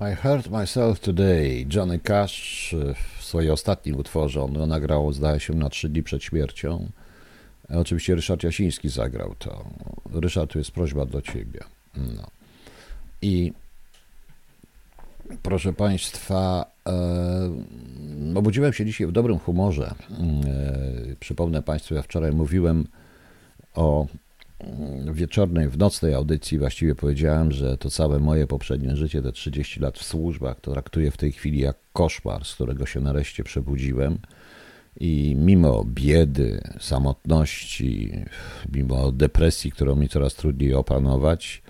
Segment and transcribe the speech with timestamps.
[0.00, 1.66] I Heard Myself Today.
[1.74, 2.74] Johnny Cash
[3.18, 6.90] w swojej ostatnim utworze, on nagrał, zdaje się, na trzy dni przed śmiercią.
[7.68, 9.64] Oczywiście Ryszard Jasiński zagrał to.
[10.12, 11.60] Ryszard, tu jest prośba do ciebie.
[11.96, 12.26] No.
[13.22, 13.52] I
[15.42, 19.94] proszę Państwa, e, obudziłem się dzisiaj w dobrym humorze.
[20.10, 22.86] E, przypomnę Państwu, ja wczoraj mówiłem
[23.74, 24.06] o
[25.12, 29.98] wieczornej, w nocnej audycji właściwie powiedziałem, że to całe moje poprzednie życie, te 30 lat
[29.98, 34.18] w służbach, to traktuję w tej chwili jak koszmar, z którego się nareszcie przebudziłem.
[35.00, 38.24] I mimo biedy, samotności,
[38.72, 41.62] mimo depresji, którą mi coraz trudniej opanować,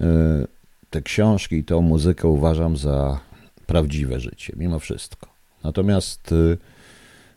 [0.00, 0.04] y,
[0.90, 3.20] te książki i tą muzykę uważam za
[3.66, 5.26] prawdziwe życie, mimo wszystko.
[5.64, 6.58] Natomiast, y,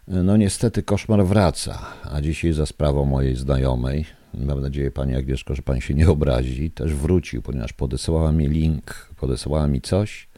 [0.07, 5.61] no niestety, koszmar wraca, a dzisiaj za sprawą mojej znajomej, mam nadzieję, Pani Agnieszko, że
[5.61, 10.29] Pani się nie obrazi, też wrócił, ponieważ podesłała mi link, podesłała mi coś.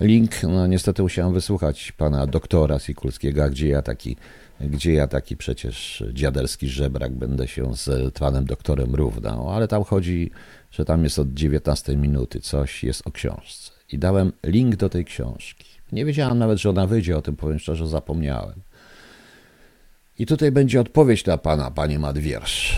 [0.00, 4.16] Link, no niestety musiałem wysłuchać pana doktora Sikulskiego, gdzie ja taki,
[4.60, 10.30] gdzie ja taki przecież dziaderski żebrak będę się z panem doktorem równał, ale tam chodzi,
[10.70, 13.72] że tam jest od 19 minuty, coś jest o książce.
[13.92, 15.64] I dałem link do tej książki.
[15.92, 18.60] Nie wiedziałem nawet, że ona wyjdzie, o tym powiem szczerze, zapomniałem.
[20.18, 22.76] I tutaj będzie odpowiedź dla pana, panie Madwiersz.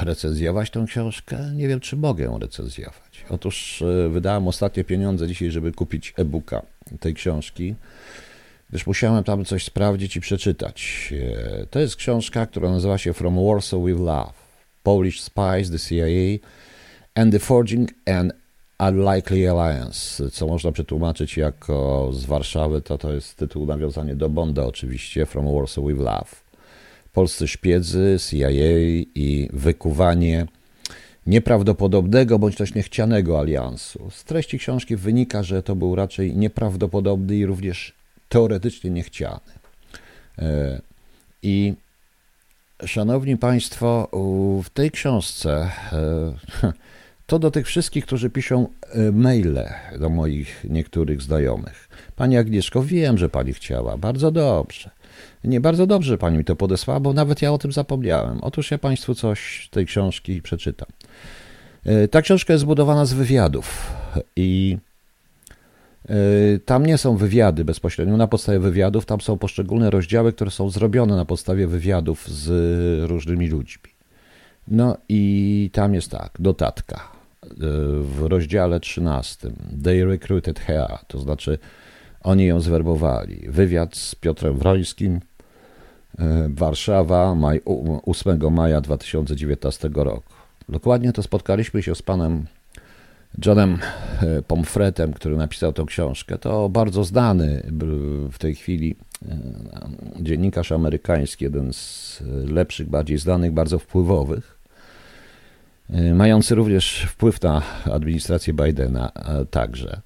[0.00, 1.52] Recenzjować tą książkę?
[1.54, 3.24] Nie wiem, czy mogę recenzjować.
[3.30, 6.62] Otóż e, wydałem ostatnie pieniądze dzisiaj, żeby kupić e-booka
[7.00, 7.74] tej książki,
[8.70, 11.08] gdyż musiałem tam coś sprawdzić i przeczytać.
[11.60, 14.32] E, to jest książka, która nazywa się From Warsaw with Love.
[14.82, 16.48] Polish Spies, the CIA
[17.14, 18.32] and the Forging an
[18.80, 24.66] Unlikely Alliance, co można przetłumaczyć jako z Warszawy, to to jest tytuł nawiązanie do Bonda
[24.66, 26.47] oczywiście, From Warsaw with Love
[27.18, 28.50] polscy szpiedzy, CIA
[29.14, 30.46] i wykuwanie
[31.26, 34.10] nieprawdopodobnego bądź też niechcianego aliansu.
[34.10, 37.94] Z treści książki wynika, że to był raczej nieprawdopodobny i również
[38.28, 39.52] teoretycznie niechciany.
[40.38, 40.80] E,
[41.42, 41.74] I
[42.86, 44.08] szanowni Państwo,
[44.64, 45.70] w tej książce
[46.62, 46.72] e,
[47.30, 49.68] to do tych wszystkich, którzy piszą e, maile
[49.98, 51.88] do moich niektórych znajomych.
[52.16, 54.97] Pani Agnieszko, wiem, że Pani chciała, bardzo dobrze.
[55.44, 58.38] Nie bardzo dobrze, pani mi to podesłała, bo nawet ja o tym zapomniałem.
[58.40, 60.88] Otóż ja państwu coś z tej książki przeczytam.
[61.84, 63.92] E, ta książka jest zbudowana z wywiadów
[64.36, 64.78] i
[66.08, 66.14] e,
[66.64, 71.16] tam nie są wywiady bezpośrednio na podstawie wywiadów, tam są poszczególne rozdziały, które są zrobione
[71.16, 72.50] na podstawie wywiadów z
[73.10, 73.92] różnymi ludźmi.
[74.68, 77.18] No i tam jest tak, dotatka.
[77.44, 77.48] E,
[78.02, 79.50] w rozdziale 13
[79.84, 81.58] They recruited her, to znaczy
[82.22, 83.40] oni ją zwerbowali.
[83.48, 85.20] Wywiad z Piotrem Wrońskim,
[86.18, 87.60] e, Warszawa, maj,
[88.06, 90.34] 8 maja 2019 roku.
[90.68, 92.46] Dokładnie to spotkaliśmy się z panem
[93.46, 93.78] Johnem
[94.22, 96.38] e, Pomfretem, który napisał tę książkę.
[96.38, 97.62] To bardzo znany
[98.32, 98.96] w tej chwili
[99.28, 99.36] e,
[100.20, 104.58] dziennikarz amerykański, jeden z lepszych, bardziej znanych, bardzo wpływowych,
[106.14, 109.12] mający również wpływ na administrację Bidena
[109.50, 110.00] także.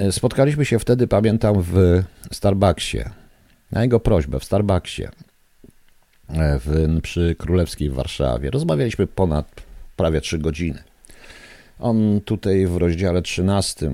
[0.00, 2.02] E, spotkaliśmy się wtedy, pamiętam, w
[2.32, 2.98] Starbucksie.
[3.72, 5.10] Na jego prośbę w Starbucksie e,
[6.58, 8.50] w, przy Królewskiej w Warszawie.
[8.50, 9.62] Rozmawialiśmy ponad
[9.96, 10.82] prawie trzy godziny.
[11.78, 13.92] On tutaj w rozdziale 13 e,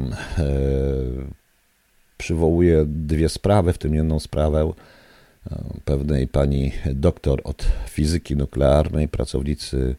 [2.19, 4.73] przywołuje dwie sprawy, w tym jedną sprawę
[5.85, 9.95] pewnej pani doktor od fizyki nuklearnej, pracownicy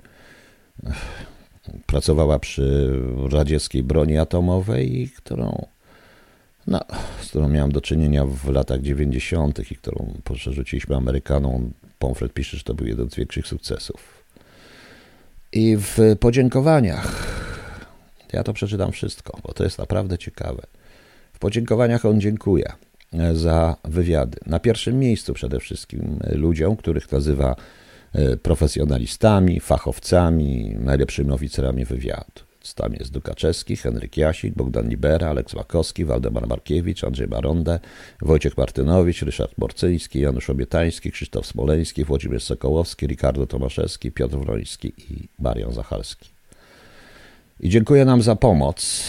[1.85, 2.93] pracowała przy
[3.31, 5.67] radzieckiej broni atomowej, którą
[6.67, 6.79] no,
[7.21, 9.71] z którą miałem do czynienia w latach 90.
[9.71, 11.71] i którą przerzuciliśmy Amerykanom.
[11.99, 14.23] Pomfret pisze, że to był jeden z większych sukcesów.
[15.51, 17.27] I w podziękowaniach,
[18.33, 20.63] ja to przeczytam wszystko, bo to jest naprawdę ciekawe.
[21.33, 22.73] W podziękowaniach on dziękuje
[23.33, 24.37] za wywiady.
[24.45, 27.55] Na pierwszym miejscu przede wszystkim ludziom, których nazywa
[28.13, 32.46] e, profesjonalistami, fachowcami, najlepszymi oficerami wywiadu.
[32.73, 37.79] Tam jest Dukaczewski, Henryk Jasik, Bogdan Libera, Aleks Makowski, Waldemar Markiewicz, Andrzej Baronde,
[38.21, 45.27] Wojciech Martynowicz, Ryszard Morcyński, Janusz Obietański, Krzysztof Smoleński, Włodzimierz Sokołowski, Ricardo Tomaszewski, Piotr Wroński i
[45.39, 46.29] Marian Zachalski.
[47.59, 49.03] I dziękuję nam za pomoc.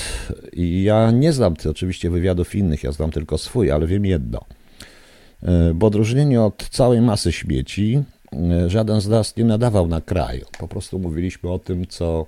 [0.53, 4.45] I ja nie znam ty, oczywiście wywiadów innych, ja znam tylko swój, ale wiem jedno.
[5.43, 8.03] E, bo odróżnienie od całej masy śmieci,
[8.33, 10.43] e, żaden z nas nie nadawał na kraj.
[10.59, 12.27] Po prostu mówiliśmy o tym, co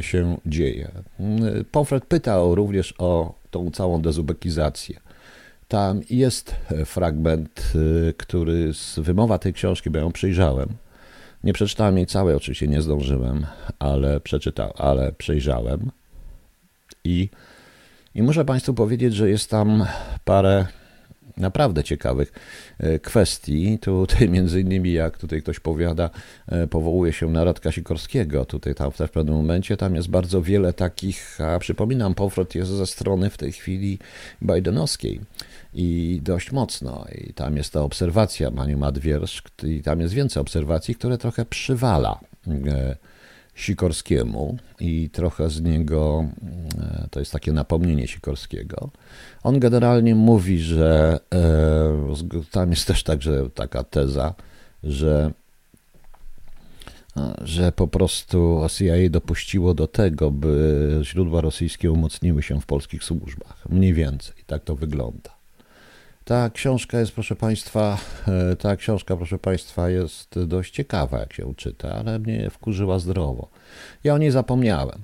[0.00, 0.90] się dzieje.
[1.20, 5.00] E, Pomfret pytał również o tą całą dezubekizację.
[5.68, 6.54] Tam jest
[6.84, 7.72] fragment,
[8.08, 10.68] e, który z wymowa tej książki, bo ją przyjrzałem.
[11.44, 13.46] Nie przeczytałem jej całej, oczywiście nie zdążyłem,
[13.78, 15.90] ale przeczytałem, ale przejrzałem.
[17.04, 17.28] I
[18.14, 19.84] I muszę Państwu powiedzieć, że jest tam
[20.24, 20.66] parę
[21.36, 22.32] naprawdę ciekawych
[22.78, 23.78] e, kwestii.
[23.78, 26.10] Tutaj między innymi, jak tutaj ktoś powiada,
[26.48, 28.44] e, powołuje się na Radka Sikorskiego.
[28.44, 32.86] Tutaj tam w pewnym momencie tam jest bardzo wiele takich, a przypominam, powrót jest ze
[32.86, 33.98] strony w tej chwili
[34.42, 35.20] Bidenowskiej
[35.74, 37.04] i dość mocno.
[37.14, 42.20] I tam jest ta obserwacja, Maniu Madwiersz, i tam jest więcej obserwacji, które trochę przywala
[42.48, 42.96] e,
[43.54, 46.24] Sikorskiemu i trochę z niego,
[46.80, 48.90] e, to jest takie napomnienie Sikorskiego.
[49.42, 54.34] On generalnie mówi, że e, tam jest też także taka teza,
[54.82, 55.32] że
[57.42, 63.64] że po prostu CIA dopuściło do tego, by źródła rosyjskie umocniły się w polskich służbach.
[63.68, 65.41] Mniej więcej, tak to wygląda.
[66.24, 67.98] Ta książka jest, proszę Państwa,
[68.28, 73.48] e, ta książka, proszę Państwa, jest dość ciekawa, jak się czyta, ale mnie wkurzyła zdrowo.
[74.04, 75.02] Ja o niej zapomniałem.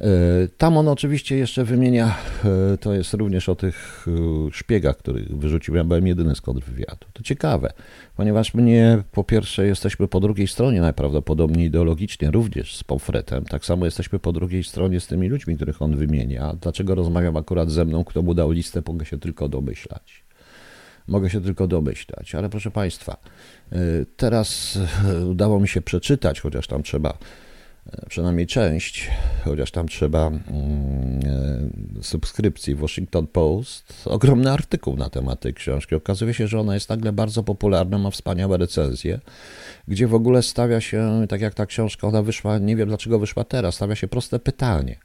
[0.00, 0.04] E,
[0.58, 4.06] tam on oczywiście jeszcze wymienia, e, to jest również o tych
[4.52, 5.74] szpiegach, których wyrzucił.
[5.74, 7.06] Ja byłem jedyny z kontrwywiadu.
[7.12, 7.72] To ciekawe,
[8.16, 13.44] ponieważ mnie po pierwsze jesteśmy po drugiej stronie najprawdopodobniej ideologicznie, również z Pomfretem.
[13.44, 16.54] Tak samo jesteśmy po drugiej stronie z tymi ludźmi, których on wymienia.
[16.60, 20.24] Dlaczego rozmawiam akurat ze mną, kto mu dał listę, mogę się tylko domyślać.
[21.06, 23.16] Mogę się tylko domyślać, ale proszę Państwa,
[23.72, 24.78] y, teraz
[25.22, 27.18] y, udało mi się przeczytać, chociaż tam trzeba
[27.94, 29.10] y, przynajmniej część,
[29.44, 30.40] chociaż tam trzeba mm,
[32.02, 35.94] subskrypcji Washington Post, ogromny artykuł na temat tej książki.
[35.94, 39.20] Okazuje się, że ona jest nagle bardzo popularna, ma wspaniałe recenzje,
[39.88, 43.44] gdzie w ogóle stawia się, tak jak ta książka, ona wyszła, nie wiem dlaczego wyszła
[43.44, 44.96] teraz, stawia się proste pytanie.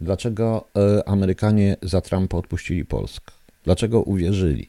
[0.00, 0.68] Dlaczego
[1.06, 3.32] Amerykanie za Trumpa odpuścili Polskę?
[3.64, 4.68] Dlaczego uwierzyli?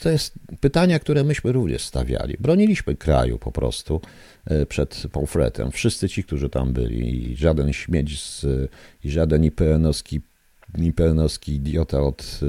[0.00, 2.36] To jest pytania, które myśmy również stawiali.
[2.40, 4.00] Broniliśmy kraju po prostu
[4.44, 5.70] e, przed Pomfretem.
[5.70, 8.46] Wszyscy ci, którzy tam byli, i żaden śmieć z,
[9.04, 10.20] i żaden IPN-owski
[10.78, 12.40] IPN-owski idiota od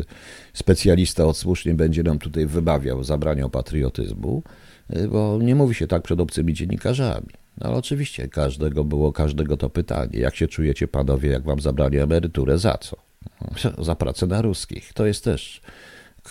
[0.54, 4.44] specjalista od słusznie będzie nam tutaj wybawiał, zabraniał patriotyzmu,
[4.89, 7.27] e, bo nie mówi się tak przed obcymi dziennikarzami.
[7.57, 10.19] No, ale oczywiście każdego było każdego to pytanie.
[10.19, 12.57] Jak się czujecie panowie, jak wam zabrali emeryturę?
[12.57, 12.98] Za co?
[13.84, 14.94] Za pracę na ruskich.
[14.94, 15.62] To jest też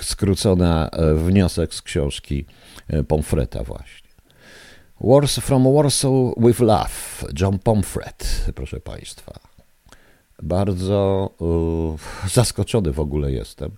[0.02, 2.44] skrócona e, wniosek z książki
[2.88, 4.10] e, Pomfreta właśnie.
[5.00, 9.40] Wars from Warsaw with Love, John Pomfret, proszę Państwa.
[10.42, 13.70] Bardzo uh, zaskoczony w ogóle jestem.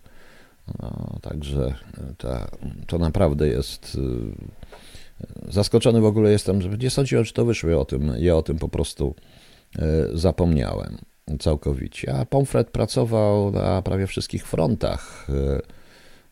[0.82, 1.74] No, także
[2.18, 2.50] ta,
[2.86, 3.98] to naprawdę jest.
[3.98, 7.80] Uh, zaskoczony w ogóle jestem, że nie sądziłem, że to wyszło.
[7.80, 9.84] O tym, ja o tym po prostu uh,
[10.14, 10.98] zapomniałem
[11.40, 12.14] całkowicie.
[12.14, 15.26] A Pomfret pracował na prawie wszystkich frontach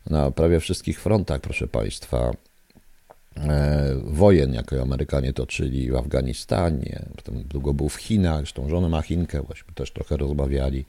[0.06, 2.32] na prawie wszystkich frontach, proszę Państwa,
[3.36, 9.02] e, wojen, jakie Amerykanie toczyli w Afganistanie, potem długo był w Chinach, zresztą żonę ma
[9.02, 10.84] Chinkę, właśnie też trochę rozmawiali.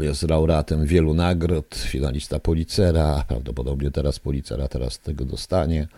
[0.00, 5.88] Jest laureatem wielu nagród, finalista Policera, prawdopodobnie teraz Policera teraz tego dostanie.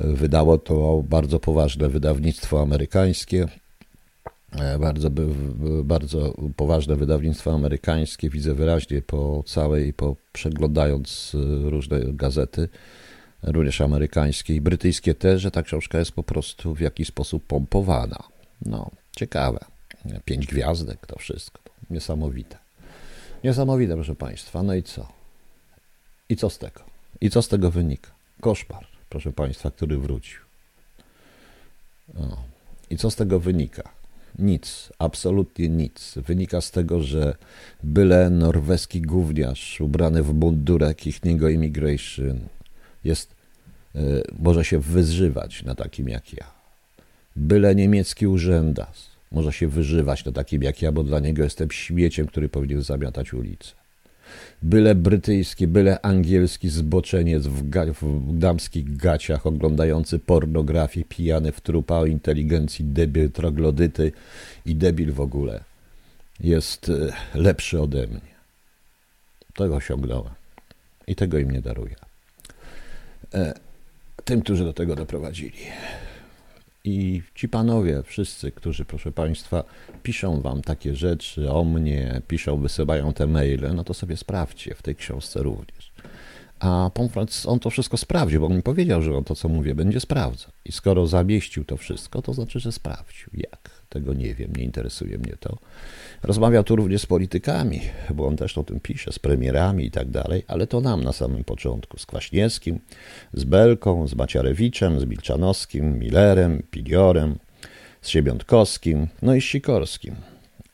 [0.00, 3.48] Wydało to bardzo poważne wydawnictwo amerykańskie,
[4.80, 5.10] bardzo,
[5.84, 12.68] bardzo poważne wydawnictwo amerykańskie, widzę wyraźnie po całej, po przeglądając e, różne gazety,
[13.42, 18.18] również amerykańskie i brytyjskie też, że ta książka jest po prostu w jakiś sposób pompowana.
[18.66, 19.58] No, ciekawe.
[20.24, 21.60] Pięć gwiazdek, to wszystko.
[21.90, 22.58] Niesamowite.
[23.44, 24.62] Niesamowite, proszę Państwa.
[24.62, 25.08] No i co?
[26.28, 26.80] I co z tego?
[27.20, 28.10] I co z tego wynika?
[28.40, 30.40] Koszmar, proszę Państwa, który wrócił.
[32.14, 32.36] No.
[32.90, 34.03] I co z tego wynika?
[34.38, 36.14] Nic, absolutnie nic.
[36.16, 37.36] Wynika z tego, że
[37.82, 42.40] byle norweski gówniarz ubrany w mundurek ich niego immigration
[43.04, 43.34] jest,
[43.96, 46.46] y, może się wyżywać na takim jak ja.
[47.36, 52.26] Byle niemiecki urzędas może się wyżywać na takim jak ja, bo dla niego jestem śmieciem,
[52.26, 53.83] który powinien zamiatać ulicę
[54.62, 61.94] byle brytyjski, byle angielski zboczeniec w, ga, w damskich gaciach oglądający pornografię, pijany w trupa
[61.94, 64.12] o inteligencji debil, troglodyty
[64.66, 65.60] i debil w ogóle
[66.40, 68.34] jest e, lepszy ode mnie.
[69.54, 70.34] Tego osiągnąłem
[71.06, 71.96] i tego im nie daruję.
[73.34, 73.54] E,
[74.24, 75.58] tym, którzy do tego doprowadzili.
[76.86, 79.64] I ci panowie, wszyscy, którzy, proszę Państwa,
[80.02, 84.82] piszą Wam takie rzeczy o mnie, piszą, wysyłają te maile, no to sobie sprawdźcie w
[84.82, 85.92] tej książce również.
[86.60, 89.74] A Pomfret, on to wszystko sprawdził, bo on mi powiedział, że on to, co mówię,
[89.74, 90.50] będzie sprawdzał.
[90.64, 93.28] I skoro zamieścił to wszystko, to znaczy, że sprawdził.
[93.34, 93.70] Jak?
[93.88, 95.58] Tego nie wiem, nie interesuje mnie to.
[96.22, 97.80] Rozmawiał tu również z politykami,
[98.14, 101.12] bo on też o tym pisze, z premierami i tak dalej, ale to nam na
[101.12, 102.80] samym początku, z Kwaśniewskim,
[103.32, 107.38] z Belką, z Maciarewiczem, z Milczanowskim, Millerem, Piliorem,
[108.02, 110.14] z Siebiątkowskim, no i z Sikorskim.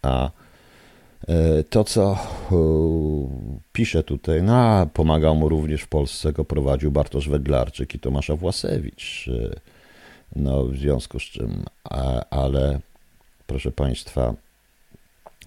[0.03, 0.31] A
[1.71, 2.19] to, co
[3.73, 9.31] pisze tutaj, no, pomagał mu również w Polsce, go prowadził Bartosz Węglarczyk i Tomasza Własewicz.
[10.37, 11.65] No, w związku z czym,
[12.31, 12.81] ale
[13.47, 14.35] proszę Państwa,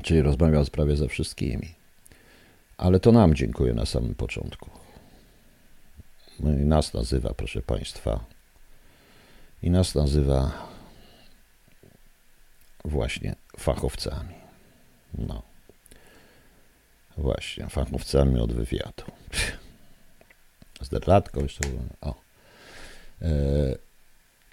[0.02, 1.68] czyli rozmawiał prawie ze wszystkimi.
[2.78, 4.70] Ale to nam dziękuję na samym początku.
[6.40, 8.26] No i nas nazywa, proszę Państwa,
[9.64, 10.52] i nas nazywa
[12.86, 14.36] właśnie fachowcami.
[15.18, 15.53] No.
[17.18, 19.04] Właśnie, fachowcami od wywiadu.
[20.82, 21.62] Z derlatką jeszcze.
[22.02, 22.16] O.
[23.22, 23.76] E,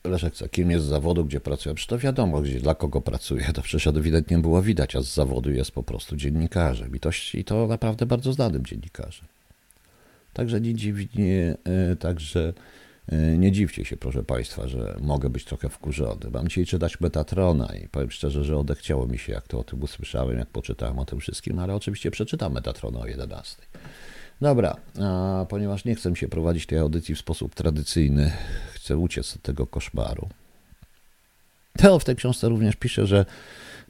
[0.04, 1.74] Leszek, co, kim jest z zawodu, gdzie pracuje?
[1.74, 3.52] Przecież to wiadomo, gdzie, dla kogo pracuje.
[3.52, 6.96] To przecież ewidentnie było widać, a z zawodu jest po prostu dziennikarzem.
[6.96, 9.26] I to, i to naprawdę bardzo znanym dziennikarzem.
[10.32, 12.52] Także nie, dziwnie, e, także
[13.38, 16.30] nie dziwcie się, proszę Państwa, że mogę być trochę wkurzony.
[16.32, 19.82] Mam dzisiaj czytać Metatrona i powiem szczerze, że odechciało mi się, jak to o tym
[19.82, 23.62] usłyszałem, jak poczytałem o tym wszystkim, ale oczywiście przeczytam Metatrona o 11.
[24.40, 28.32] Dobra, a ponieważ nie chcę się prowadzić tej audycji w sposób tradycyjny,
[28.72, 30.28] chcę uciec od tego koszmaru.
[31.78, 33.24] Teo w tej książce również pisze, że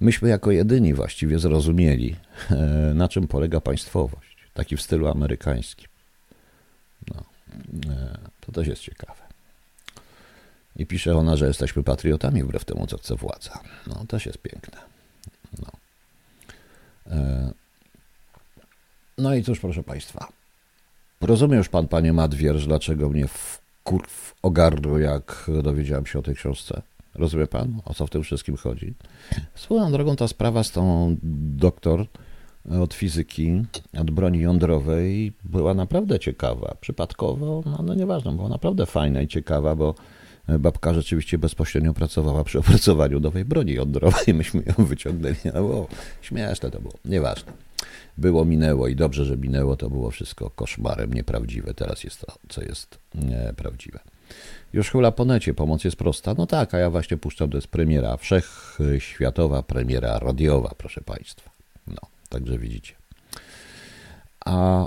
[0.01, 2.17] myśmy jako jedyni właściwie zrozumieli,
[2.51, 2.57] e,
[2.95, 4.37] na czym polega państwowość.
[4.55, 5.89] Taki w stylu amerykańskim.
[7.15, 7.25] No,
[7.91, 8.19] e,
[8.51, 9.23] to też jest ciekawe.
[10.77, 13.61] I pisze ona, że jesteśmy patriotami wbrew temu, co chce władza.
[13.87, 14.79] No, też jest piękne.
[15.59, 15.73] No.
[17.07, 17.51] E,
[19.19, 20.29] no i cóż, proszę Państwa.
[21.21, 26.35] Rozumie już Pan, Panie Madwierz, dlaczego mnie w kurw ogarnął, jak dowiedziałem się o tej
[26.35, 26.83] książce.
[27.15, 28.95] Rozumie Pan, o co w tym wszystkim chodzi?
[29.55, 31.17] Swoją drogą ta sprawa z tą
[31.57, 32.07] doktor
[32.83, 33.63] od fizyki,
[34.01, 36.77] od broni jądrowej była naprawdę ciekawa.
[36.81, 39.95] Przypadkowo, no, no nieważne, była naprawdę fajna i ciekawa, bo
[40.59, 44.35] babka rzeczywiście bezpośrednio pracowała przy opracowaniu nowej broni jądrowej.
[44.35, 45.37] Myśmy ją wyciągnęli.
[45.45, 45.89] No, było
[46.23, 47.53] śmieszne to było, nieważne.
[48.19, 51.75] Było, minęło i dobrze, że minęło, to było wszystko koszmarem nieprawdziwe.
[51.75, 52.99] Teraz jest to, co jest
[53.57, 53.99] prawdziwe.
[54.73, 56.35] Już chyba po necie pomoc jest prosta.
[56.39, 61.51] No tak, a ja właśnie puszczam, to jest premiera, wszechświatowa premiera radiowa, proszę Państwa.
[61.87, 62.01] No,
[62.31, 62.95] także widzicie.
[64.45, 64.87] A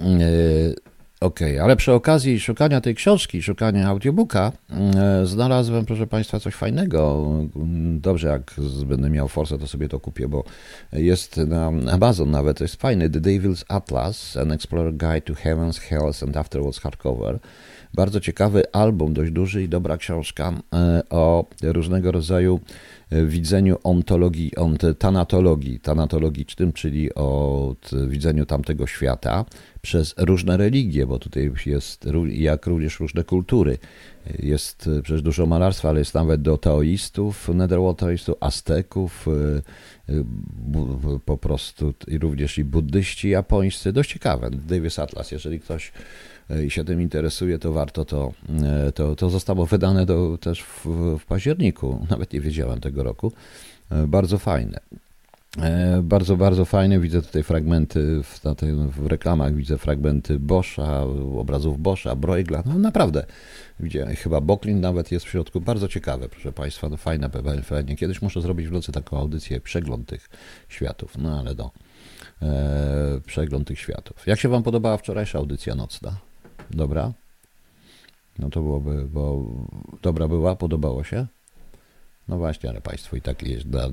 [0.00, 0.74] yy,
[1.24, 6.54] Okej, okay, ale przy okazji szukania tej książki, szukania audiobooka, e, znalazłem, proszę Państwa, coś
[6.54, 7.24] fajnego.
[8.00, 8.54] Dobrze, jak
[8.86, 10.44] będę miał forsę, to sobie to kupię, bo
[10.92, 13.10] jest na Amazon nawet, to jest fajny.
[13.10, 17.38] The Devil's Atlas, An Explorer Guide to Heavens, Hells and Afterwards Hardcover.
[17.94, 22.60] Bardzo ciekawy album, dość duży i dobra książka e, o różnego rodzaju
[23.10, 27.76] e, widzeniu ontologii, ont, tanatologii, tanatologicznym, czyli o
[28.08, 29.44] widzeniu tamtego świata
[29.82, 33.78] przez różne religie, bo tutaj jest, jak również różne kultury.
[34.38, 39.26] Jest e, przecież dużo malarstwa, ale jest nawet do taoistów, netherworldistów, azteków,
[41.24, 43.92] po prostu i również i buddyści japońscy.
[43.92, 44.50] Dość ciekawe.
[44.50, 45.92] Davis Atlas, jeżeli ktoś
[46.66, 48.32] i się tym interesuje, to warto to,
[48.62, 50.86] e, to, to zostało wydane do, też w,
[51.18, 53.32] w październiku, nawet nie wiedziałem tego roku.
[53.90, 54.80] E, bardzo fajne.
[55.62, 57.00] E, bardzo, bardzo fajne.
[57.00, 58.40] Widzę tutaj fragmenty w,
[58.96, 61.02] w reklamach, widzę fragmenty Boscha,
[61.38, 62.62] obrazów Boscha, Bruegla.
[62.66, 63.26] No naprawdę.
[63.80, 65.60] Widziałem, chyba Boklin nawet jest w środku.
[65.60, 66.88] Bardzo ciekawe, proszę Państwa.
[66.88, 67.30] No fajne,
[67.62, 67.96] fajnie.
[67.96, 70.28] Kiedyś muszę zrobić w nocy taką audycję, przegląd tych
[70.68, 71.18] światów.
[71.18, 71.70] No ale do
[72.42, 74.26] e, przegląd tych światów.
[74.26, 76.16] Jak się Wam podobała wczorajsza audycja nocna?
[76.70, 77.12] Dobra.
[78.38, 79.44] No to byłoby, bo
[80.02, 81.26] dobra była, podobało się?
[82.28, 83.42] No właśnie, ale Państwo i tak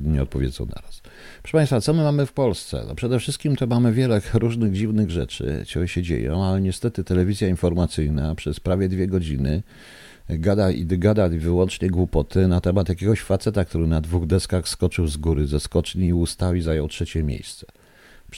[0.03, 1.01] nie odpowiedzą naraz.
[1.41, 2.83] Proszę Państwa, co my mamy w Polsce?
[2.87, 7.47] No przede wszystkim to mamy wiele różnych dziwnych rzeczy, które się dzieją, ale niestety telewizja
[7.47, 9.63] informacyjna przez prawie dwie godziny
[10.29, 15.17] gada i gada wyłącznie głupoty na temat jakiegoś faceta, który na dwóch deskach skoczył z
[15.17, 17.65] góry ze skoczni i ustał i zajął trzecie miejsce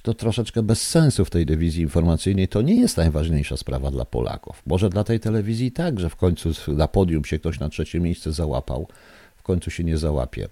[0.01, 2.47] to troszeczkę bez sensu w tej telewizji informacyjnej.
[2.47, 4.63] To nie jest najważniejsza sprawa dla Polaków.
[4.65, 8.31] Może dla tej telewizji tak, że w końcu na podium się ktoś na trzecie miejsce
[8.31, 8.87] załapał,
[9.37, 10.49] w końcu się nie załapie.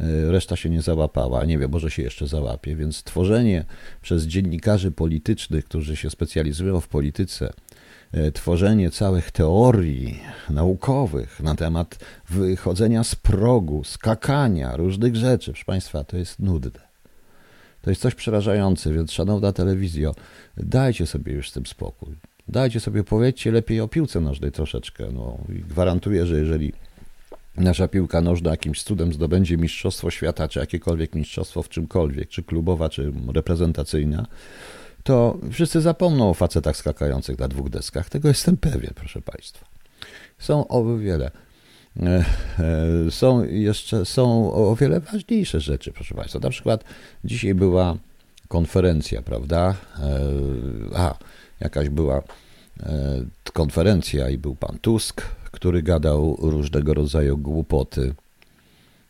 [0.00, 2.76] E, reszta się nie załapała, nie wiem, może się jeszcze załapie.
[2.76, 3.64] Więc tworzenie
[4.02, 7.52] przez dziennikarzy politycznych, którzy się specjalizują w polityce,
[8.12, 10.20] e, tworzenie całych teorii
[10.50, 11.98] naukowych na temat
[12.30, 16.91] wychodzenia z progu, skakania, różnych rzeczy, proszę Państwa, to jest nudne.
[17.82, 20.14] To jest coś przerażające, więc szanowna telewizjo,
[20.56, 22.14] dajcie sobie już z tym spokój.
[22.48, 25.08] Dajcie sobie, powiedzcie lepiej o piłce nożnej troszeczkę.
[25.12, 26.72] No, i gwarantuję, że jeżeli
[27.56, 32.88] nasza piłka nożna jakimś cudem zdobędzie mistrzostwo świata, czy jakiekolwiek mistrzostwo w czymkolwiek, czy klubowa,
[32.88, 34.26] czy reprezentacyjna,
[35.02, 38.08] to wszyscy zapomną o facetach skakających na dwóch deskach.
[38.08, 39.66] Tego jestem pewien, proszę Państwa.
[40.38, 41.30] Są o wiele
[43.10, 46.38] Są jeszcze są o wiele ważniejsze rzeczy, proszę Państwa.
[46.38, 46.84] Na przykład
[47.24, 47.96] dzisiaj była
[48.48, 49.74] konferencja, prawda?
[50.94, 51.14] A,
[51.60, 52.22] jakaś była
[53.52, 58.14] konferencja i był pan Tusk, który gadał różnego rodzaju głupoty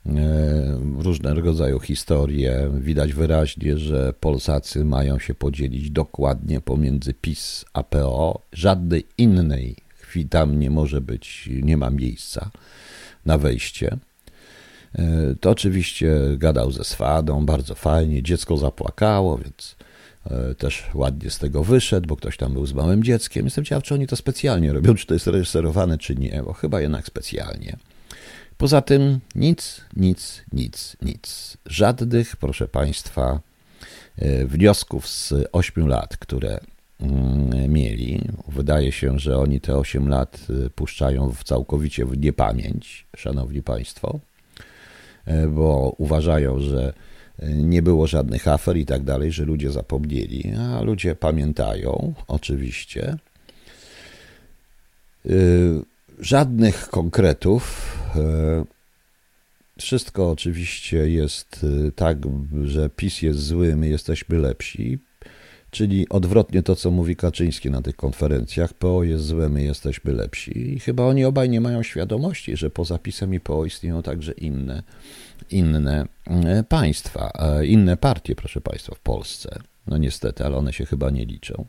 [0.07, 2.71] E, różnego rodzaju historie.
[2.81, 8.43] Widać wyraźnie, że Polsacy mają się podzielić dokładnie pomiędzy PiS a PO.
[8.53, 9.77] Żadnej innej
[10.13, 12.51] chwili tam nie może być, nie ma miejsca
[13.27, 13.97] na wejście.
[14.95, 18.23] E, to oczywiście gadał ze swadą, bardzo fajnie.
[18.23, 19.77] Dziecko zapłakało, więc
[20.31, 23.45] e, też ładnie z tego wyszedł, bo ktoś tam był z małym dzieckiem.
[23.45, 26.81] Jestem ciekaw, czy oni to specjalnie robią, czy to jest reżyserowane, czy nie, bo chyba
[26.81, 27.77] jednak specjalnie.
[28.57, 31.57] Poza tym nic, nic, nic, nic.
[31.67, 33.41] Żadnych, proszę Państwa,
[34.19, 36.61] e, wniosków z 8 lat, które
[37.69, 38.21] mieli.
[38.49, 44.21] Wydaje się, że oni te 8 lat e, puszczają w całkowicie w niepamięć, Szanowni Państwo,
[45.25, 46.93] e, bo uważają, że
[47.49, 53.17] nie było żadnych afer i tak dalej, że ludzie zapomnieli, a ludzie pamiętają, oczywiście.
[56.23, 57.93] Żadnych konkretów.
[58.17, 58.65] E,
[59.79, 62.19] wszystko oczywiście jest e, tak,
[62.65, 64.99] że PiS jest zły, my jesteśmy lepsi.
[65.73, 70.75] Czyli odwrotnie to, co mówi Kaczyński na tych konferencjach, PO jest złe, my jesteśmy lepsi.
[70.75, 74.83] I chyba oni obaj nie mają świadomości, że poza PiSem i PO istnieją także inne,
[75.51, 77.33] inne e, państwa,
[77.65, 79.59] inne partie, proszę Państwa, w Polsce.
[79.87, 81.65] No niestety, ale one się chyba nie liczą.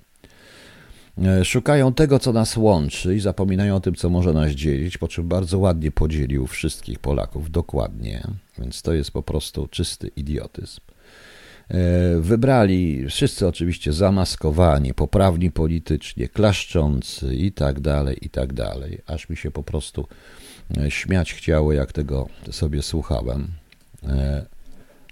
[1.17, 5.07] E, szukają tego, co nas łączy i zapominają o tym, co może nas dzielić, po
[5.07, 8.23] czym bardzo ładnie podzielił wszystkich Polaków, dokładnie,
[8.59, 10.81] więc to jest po prostu czysty idiotyzm.
[11.69, 19.29] E, wybrali wszyscy oczywiście zamaskowani, poprawni politycznie, klaszczący i tak dalej, i tak dalej, aż
[19.29, 20.07] mi się po prostu
[20.77, 23.47] e, śmiać chciało, jak tego sobie słuchałem.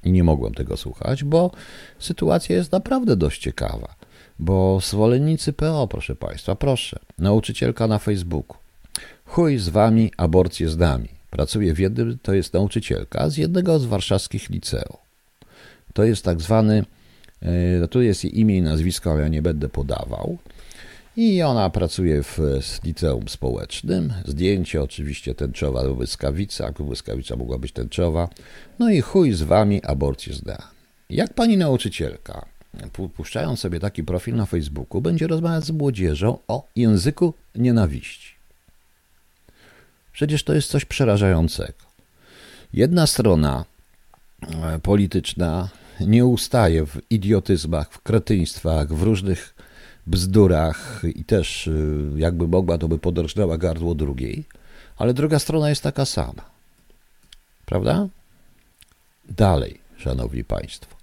[0.03, 1.51] I nie mogłem tego słuchać, bo
[1.99, 3.95] sytuacja jest naprawdę dość ciekawa.
[4.39, 8.57] Bo zwolennicy PO, proszę Państwa, proszę, nauczycielka na Facebooku.
[9.25, 11.09] Chuj z wami, aborcję z nami.
[11.29, 15.10] Pracuje w jednym, to jest nauczycielka z jednego z warszawskich liceów.
[15.93, 16.85] To jest tak zwany,
[17.81, 20.37] e, tu jest jej imię i nazwisko, ale ja nie będę podawał.
[21.17, 22.39] I ona pracuje w
[22.83, 24.13] liceum społecznym.
[24.25, 28.29] Zdjęcie oczywiście tęczowa błyskawica, błyskawica mogła być tęczowa.
[28.79, 30.61] No i chuj z wami, aborcję z nami.
[31.09, 32.45] Jak pani nauczycielka
[33.15, 38.35] puszczając sobie taki profil na Facebooku, będzie rozmawiać z młodzieżą o języku nienawiści.
[40.13, 41.73] Przecież to jest coś przerażającego.
[42.73, 43.65] Jedna strona
[44.41, 45.69] e, polityczna
[46.07, 49.55] nie ustaje w idiotyzmach, w kretyństwach, w różnych
[50.07, 51.71] bzdurach i też e,
[52.15, 54.43] jakby mogła, to by podrżnęła gardło drugiej,
[54.97, 56.51] ale druga strona jest taka sama.
[57.65, 58.07] Prawda?
[59.29, 60.95] Dalej, szanowni państwo.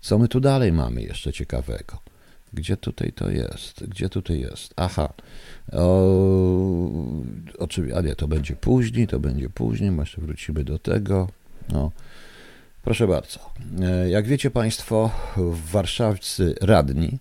[0.00, 1.98] Co my tu dalej mamy jeszcze ciekawego?
[2.52, 3.86] Gdzie tutaj to jest?
[3.86, 4.74] Gdzie tutaj jest?
[4.76, 5.12] Aha.
[5.72, 6.90] O,
[7.58, 11.28] oczywiście, a nie, to będzie później, to będzie później, jeszcze wrócimy do tego.
[11.68, 11.92] No.
[12.82, 13.40] Proszę bardzo.
[13.82, 15.10] E, jak wiecie Państwo,
[15.72, 17.18] warszawscy radni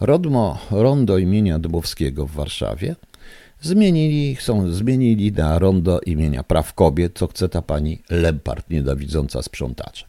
[0.00, 2.96] Rodmo, rondo imienia Dubowskiego w Warszawie
[3.60, 10.08] zmienili, chcą zmienili na rondo imienia praw kobiet, co chce ta pani Lempart, niedawidząca sprzątaczek.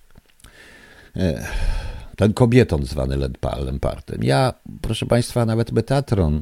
[1.16, 3.18] Ech ten kobietom zwany
[3.66, 4.24] Lempartem.
[4.24, 6.42] Ja, proszę Państwa, nawet Betatron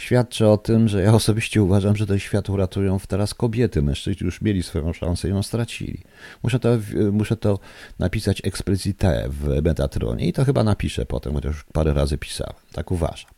[0.00, 3.82] świadczy o tym, że ja osobiście uważam, że ten świat uratują teraz kobiety.
[3.82, 5.98] Mężczyźni już mieli swoją szansę i ją stracili.
[6.42, 6.78] Muszę to,
[7.12, 7.58] muszę to
[7.98, 12.54] napisać explicite w Metatronie i to chyba napiszę potem, chociaż już parę razy pisałem.
[12.72, 13.30] Tak uważam.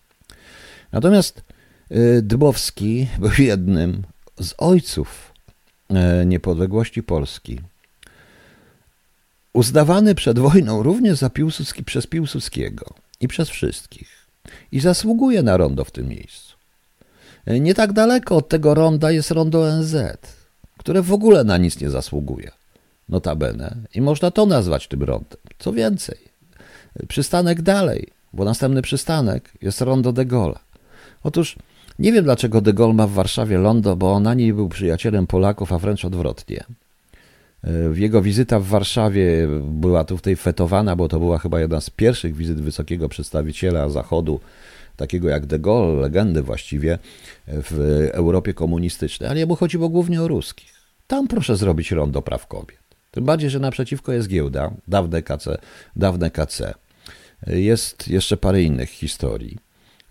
[0.93, 1.43] Natomiast
[1.93, 4.03] y, Dbowski był jednym
[4.41, 5.33] z ojców
[5.91, 7.61] y, niepodległości Polski
[9.53, 14.23] uznawany przed wojną również za Piłsudski, przez Piłsudskiego i przez wszystkich.
[14.73, 16.52] I zasługuje na rondo w tym miejscu.
[17.47, 19.97] Nie tak daleko od tego ronda jest rondo ONZ,
[20.79, 22.51] które w ogóle na nic nie zasługuje.
[23.09, 23.77] Notabene.
[23.95, 25.39] I można to nazwać tym rondem.
[25.59, 26.19] Co więcej,
[27.09, 30.59] przystanek dalej, bo następny przystanek jest rondo de Gaulle.
[31.23, 31.57] Otóż
[31.99, 35.73] nie wiem, dlaczego de Gaulle ma w Warszawie londo, bo on ani był przyjacielem Polaków,
[35.73, 36.65] a wręcz odwrotnie.
[37.95, 42.61] Jego wizyta w Warszawie była tutaj fetowana, bo to była chyba jedna z pierwszych wizyt
[42.61, 44.41] wysokiego przedstawiciela Zachodu,
[45.03, 46.99] takiego jak de Gaulle, legendy właściwie
[47.47, 50.73] w Europie komunistycznej, ale jemu chodziło głównie o ruskich.
[51.07, 52.79] Tam proszę zrobić rondo praw kobiet.
[53.11, 55.59] Tym bardziej, że naprzeciwko jest giełda, dawne KC,
[55.97, 56.75] dawne KC.
[57.47, 59.59] Jest jeszcze parę innych historii.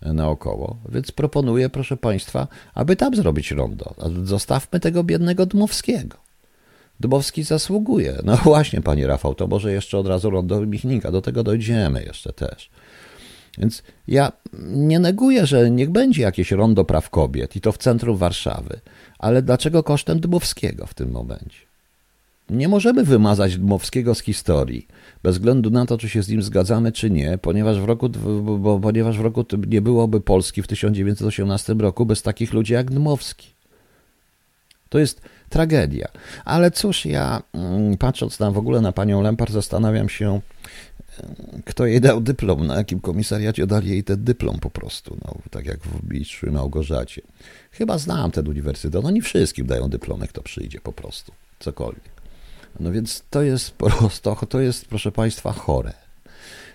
[0.02, 3.94] naokoło, więc proponuję, proszę Państwa, aby tam zrobić rondo.
[4.24, 6.16] Zostawmy tego biednego Dmowskiego.
[7.00, 8.18] Dmowski zasługuje.
[8.24, 12.32] No właśnie, Panie Rafał, to może jeszcze od razu rondo Michnika, do tego dojdziemy jeszcze
[12.32, 12.70] też.
[13.58, 14.32] Więc ja
[14.66, 18.80] nie neguję, że niech będzie jakieś rondo praw kobiet i to w centrum Warszawy,
[19.18, 21.72] ale dlaczego kosztem Dmowskiego w tym momencie?
[22.50, 24.86] Nie możemy wymazać Dmowskiego z historii,
[25.22, 28.08] bez względu na to, czy się z nim zgadzamy, czy nie, ponieważ w roku,
[28.58, 33.61] bo, ponieważ w roku nie byłoby Polski w 1918 roku bez takich ludzi jak Dmowski.
[34.92, 36.08] To jest tragedia.
[36.44, 40.40] Ale cóż, ja mm, patrząc na w ogóle na panią Lempar, zastanawiam się,
[41.64, 45.66] kto jej dał dyplom, na jakim komisariacie dali jej ten dyplom po prostu, no, tak
[45.66, 47.22] jak w Bistrzu Małgorzacie.
[47.70, 52.12] Chyba znam ten uniwersytet, nie wszystkim dają dyplomy, kto przyjdzie po prostu, cokolwiek.
[52.80, 55.92] No więc to jest po prostu, to jest proszę Państwa chore.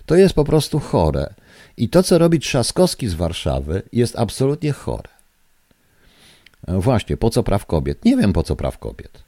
[0.06, 1.34] To jest po prostu chore.
[1.78, 5.17] I to, co robi Trzaskowski z Warszawy, jest absolutnie chore.
[6.68, 8.06] E, właśnie, po co praw kobiet?
[8.06, 9.28] Nie wiem, po co praw kobiet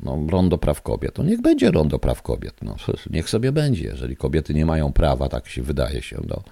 [0.00, 2.54] no, rondo praw kobiet, to niech będzie rondo praw kobiet.
[2.62, 2.76] No,
[3.10, 3.84] niech sobie będzie.
[3.84, 6.42] Jeżeli kobiety nie mają prawa, tak się wydaje się, no,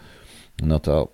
[0.62, 1.08] no to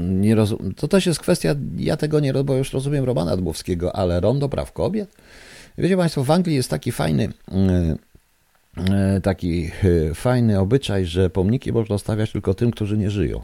[0.00, 4.20] nie rozum, to też jest kwestia, ja tego nie, bo już rozumiem Romana Dmowskiego, ale
[4.20, 5.14] rondo praw kobiet?
[5.78, 7.96] Wiecie Państwo, w Anglii jest taki fajny, e,
[8.76, 9.70] e, taki
[10.14, 13.40] fajny obyczaj, że pomniki można stawiać tylko tym, którzy nie żyją.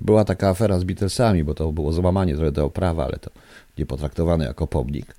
[0.00, 3.30] Była taka afera z Beatlesami, bo to było złamanie trochę tego prawa, ale to
[3.78, 5.14] nie potraktowane jako pomnik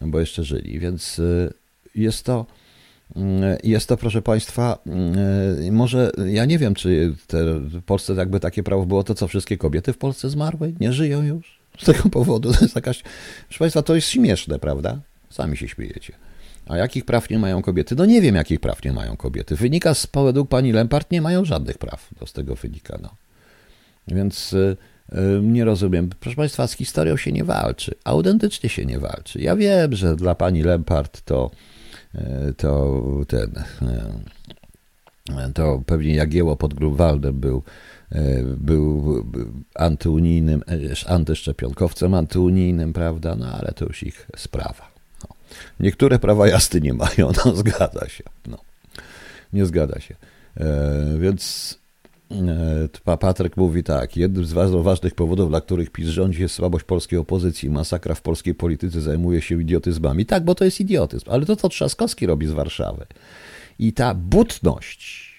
[0.00, 1.52] bo jeszcze żyli, więc y,
[1.94, 2.46] jest to,
[3.16, 3.20] y,
[3.64, 4.78] jest to, proszę Państwa,
[5.66, 9.28] y, może ja nie wiem, czy te, w Polsce jakby takie prawo było, to co
[9.28, 12.52] wszystkie kobiety w Polsce zmarły, nie żyją już z tego powodu.
[12.52, 13.02] To jest jakaś,
[13.48, 15.00] proszę Państwa, to jest śmieszne, prawda?
[15.30, 16.12] Sami się śmiejecie.
[16.66, 17.96] A jakich praw nie mają kobiety?
[17.96, 19.56] No nie wiem, jakich praw nie mają kobiety.
[19.56, 22.10] Wynika z, według pani Lempart, nie mają żadnych praw.
[22.18, 23.14] To z tego wynika, no.
[24.08, 24.54] Więc
[25.42, 26.10] nie rozumiem.
[26.20, 27.94] Proszę Państwa, z historią się nie walczy.
[28.04, 29.40] Autentycznie się nie walczy.
[29.40, 31.50] Ja wiem, że dla pani Lempart to,
[32.14, 33.62] e, to ten.
[35.54, 37.62] To pewnie Jagieło pod Grunwaldem był,
[38.56, 39.24] był
[39.74, 40.62] antyunijnym,
[41.06, 43.36] antyszczepionkowcem antyunijnym, prawda?
[43.36, 44.90] No ale to już ich sprawa.
[45.22, 45.34] No.
[45.80, 48.24] Niektóre prawa jazdy nie mają, no zgadza się.
[48.46, 48.58] No.
[49.52, 50.14] Nie zgadza się.
[51.18, 51.81] Więc E,
[53.20, 57.70] Patryk mówi tak, jednym z ważnych powodów, dla których PiS rządzi jest słabość polskiej opozycji.
[57.70, 60.26] Masakra w polskiej polityce zajmuje się idiotyzmami.
[60.26, 63.06] Tak, bo to jest idiotyzm, ale to co Trzaskowski robi z Warszawy.
[63.78, 65.32] I ta butność,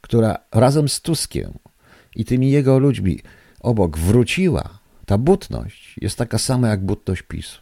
[0.00, 1.52] która razem z Tuskiem
[2.16, 3.20] i tymi jego ludźmi
[3.60, 7.60] obok wróciła, ta butność jest taka sama jak butność PiSu.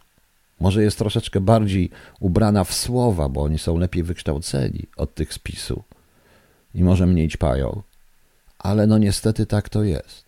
[0.59, 5.39] Może jest troszeczkę bardziej ubrana w słowa, bo oni są lepiej wykształceni od tych z
[5.39, 5.83] PiSu
[6.75, 7.81] i może mniej ćpają,
[8.65, 10.25] ale no niestety tak to jest.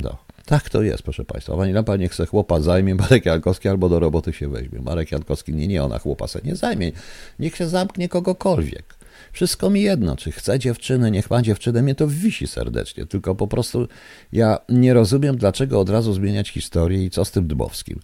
[0.00, 0.18] No.
[0.46, 1.56] Tak to jest, proszę Państwa.
[1.56, 4.80] Pani Lampa niech se chłopa zajmie, Marek Jankowski albo do roboty się weźmie.
[4.82, 6.92] Marek Jankowski, nie, nie, ona chłopa se nie zajmie.
[7.38, 8.94] Niech się zamknie kogokolwiek.
[9.32, 13.06] Wszystko mi jedno, czy chce dziewczyny, niech ma dziewczynę, mnie to wisi serdecznie.
[13.06, 13.88] Tylko po prostu
[14.32, 18.00] ja nie rozumiem, dlaczego od razu zmieniać historię i co z tym Dmowskim.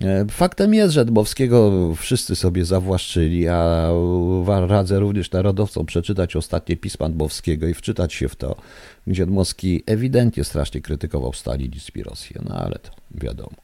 [0.00, 3.90] E, faktem jest, że Dmowskiego wszyscy sobie zawłaszczyli, a
[4.46, 8.56] radzę również narodowcom przeczytać ostatnie pisma Dmowskiego i wczytać się w to,
[9.06, 13.56] gdzie Dmowski ewidentnie strasznie krytykował Stalinizm i Rosję, no ale to wiadomo.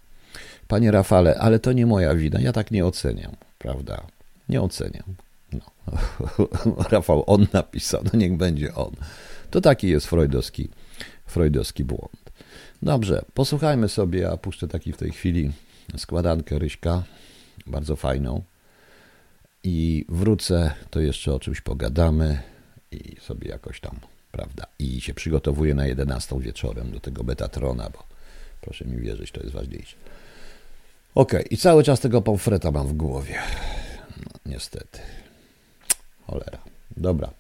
[0.68, 4.06] Panie Rafale, ale to nie moja wina, ja tak nie oceniam, prawda?
[4.48, 5.14] Nie oceniam.
[5.52, 5.60] No.
[6.90, 8.90] Rafał, on napisał, no niech będzie on.
[9.50, 10.68] To taki jest freudowski,
[11.26, 12.30] freudowski błąd.
[12.82, 15.52] Dobrze, posłuchajmy sobie, ja puszczę taki w tej chwili
[15.96, 17.02] składankę Ryśka,
[17.66, 18.42] bardzo fajną.
[19.64, 22.42] I wrócę, to jeszcze o czymś pogadamy
[22.92, 23.96] i sobie jakoś tam,
[24.32, 24.66] prawda.
[24.78, 28.04] I się przygotowuję na 11 wieczorem do tego Betatrona, bo
[28.60, 29.96] proszę mi wierzyć, to jest ważniejsze.
[31.14, 33.38] Ok, i cały czas tego pomfreta mam w głowie.
[34.16, 34.98] No, niestety.
[36.26, 36.58] Cholera.
[36.96, 37.39] Dobra.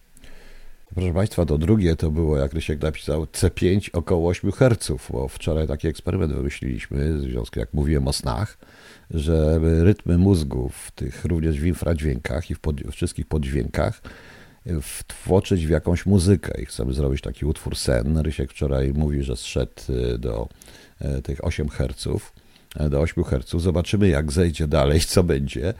[0.94, 5.66] Proszę Państwa, to drugie to było, jak Rysiek napisał, C5 około 8 Hz, bo wczoraj
[5.66, 8.58] taki eksperyment wymyśliliśmy, w związku jak mówiłem o snach,
[9.10, 14.02] żeby rytmy mózgu w tych również w infradźwiękach i w, pod, wszystkich poddźwiękach
[14.82, 18.18] wtłoczyć w jakąś muzykę i chcemy zrobić taki utwór sen.
[18.18, 20.48] Rysiek wczoraj mówi, że zszedł y, do
[21.18, 22.08] y, tych 8 Hz,
[22.90, 23.62] do 8 Hz.
[23.62, 25.74] Zobaczymy, jak zejdzie dalej, co będzie.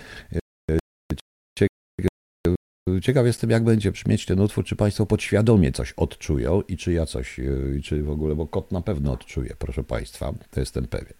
[3.02, 7.06] Ciekaw jestem, jak będzie brzmieć ten utwór, czy Państwo podświadomie coś odczują i czy ja
[7.06, 7.42] coś, e,
[7.78, 11.14] i czy w ogóle, bo kot na pewno odczuje, proszę Państwa, to jestem pewien.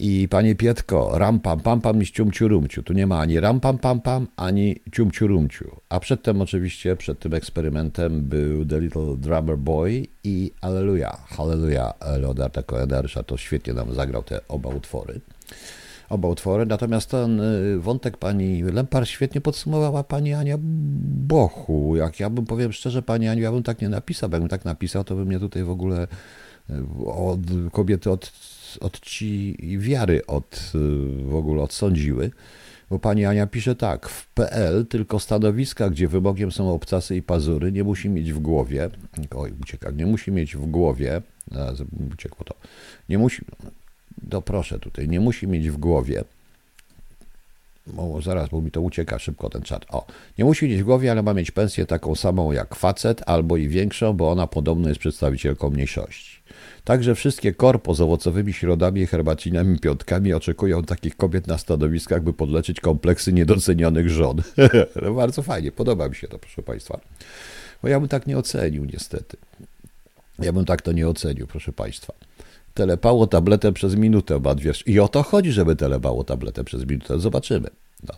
[0.00, 2.82] I panie Pietko, ram pam pam pam niż ciumciu rumciu.
[2.82, 5.80] Tu nie ma ani ram pam pam pam, ani ciumciu rumciu.
[5.88, 12.62] A przedtem oczywiście, przed tym eksperymentem był The Little Drummer Boy i Alleluja, Halleluja Leonarda
[12.62, 13.24] Cohen-Darsza.
[13.24, 15.20] To świetnie nam zagrał te oba utwory.
[16.08, 16.66] Oba utwory.
[16.66, 21.96] Natomiast ten y, wątek pani Lempar świetnie podsumowała pani Ania Bochu.
[21.96, 24.30] Jak ja bym, powiem szczerze, pani Aniu, ja bym tak nie napisał.
[24.30, 26.06] Jakbym tak napisał, to by mnie tutaj w ogóle
[26.70, 26.74] y,
[27.06, 27.40] od
[27.72, 28.32] kobiety od
[28.80, 30.72] od ci wiary od,
[31.24, 32.30] w ogóle odsądziły.
[32.90, 37.72] Bo pani Ania pisze tak, w PL tylko stanowiska, gdzie wymogiem są obcasy i pazury,
[37.72, 38.90] nie musi mieć w głowie,
[39.36, 41.22] oj, ucieka, nie musi mieć w głowie,
[42.12, 42.54] uciekło to,
[43.08, 43.44] nie musi,
[44.30, 46.24] to proszę tutaj, nie musi mieć w głowie,
[47.96, 49.86] o, zaraz, bo mi to ucieka szybko ten czat.
[49.88, 50.06] O,
[50.38, 53.68] nie musi mieć w głowie, ale ma mieć pensję taką samą jak facet, albo i
[53.68, 56.38] większą, bo ona podobno jest przedstawicielką mniejszości.
[56.84, 62.80] Także wszystkie korpo z owocowymi środami, herbacinami, piątkami oczekują takich kobiet na stanowiskach, by podleczyć
[62.80, 64.42] kompleksy niedocenionych żon.
[65.02, 67.00] no bardzo fajnie, podoba mi się to, proszę Państwa.
[67.82, 69.36] Bo ja bym tak nie ocenił, niestety.
[70.38, 72.12] Ja bym tak to nie ocenił, proszę Państwa.
[72.78, 74.86] Telepało tabletę przez minutę, obadwiesz.
[74.86, 77.20] I o to chodzi, żeby telepało tabletę przez minutę.
[77.20, 77.70] Zobaczymy.
[78.08, 78.14] No.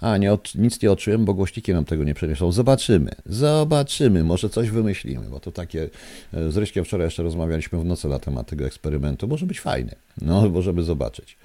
[0.00, 2.52] A, nie, nic nie odczułem, bo głośniki nam tego nie przeniosą.
[2.52, 5.90] Zobaczymy, zobaczymy, może coś wymyślimy, bo to takie,
[6.34, 9.94] e, z Ryśkiem wczoraj jeszcze rozmawialiśmy w nocy na temat tego eksperymentu, może być fajny,
[10.22, 11.36] no, możemy zobaczyć,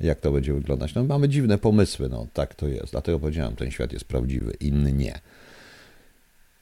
[0.00, 0.94] jak to będzie wyglądać.
[0.94, 4.92] No, mamy dziwne pomysły, no, tak to jest, dlatego powiedziałem, ten świat jest prawdziwy, inny
[4.92, 5.20] nie.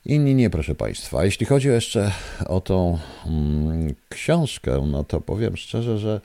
[0.06, 1.24] Inni nie, proszę Państwa.
[1.24, 2.12] Jeśli chodzi jeszcze
[2.46, 6.20] o tą mm, książkę, no to powiem szczerze, że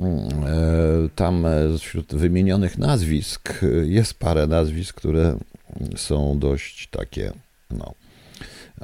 [0.00, 5.36] E, tam e, wśród wymienionych nazwisk e, jest parę nazwisk, które
[5.96, 7.32] są dość takie,
[7.70, 7.94] no.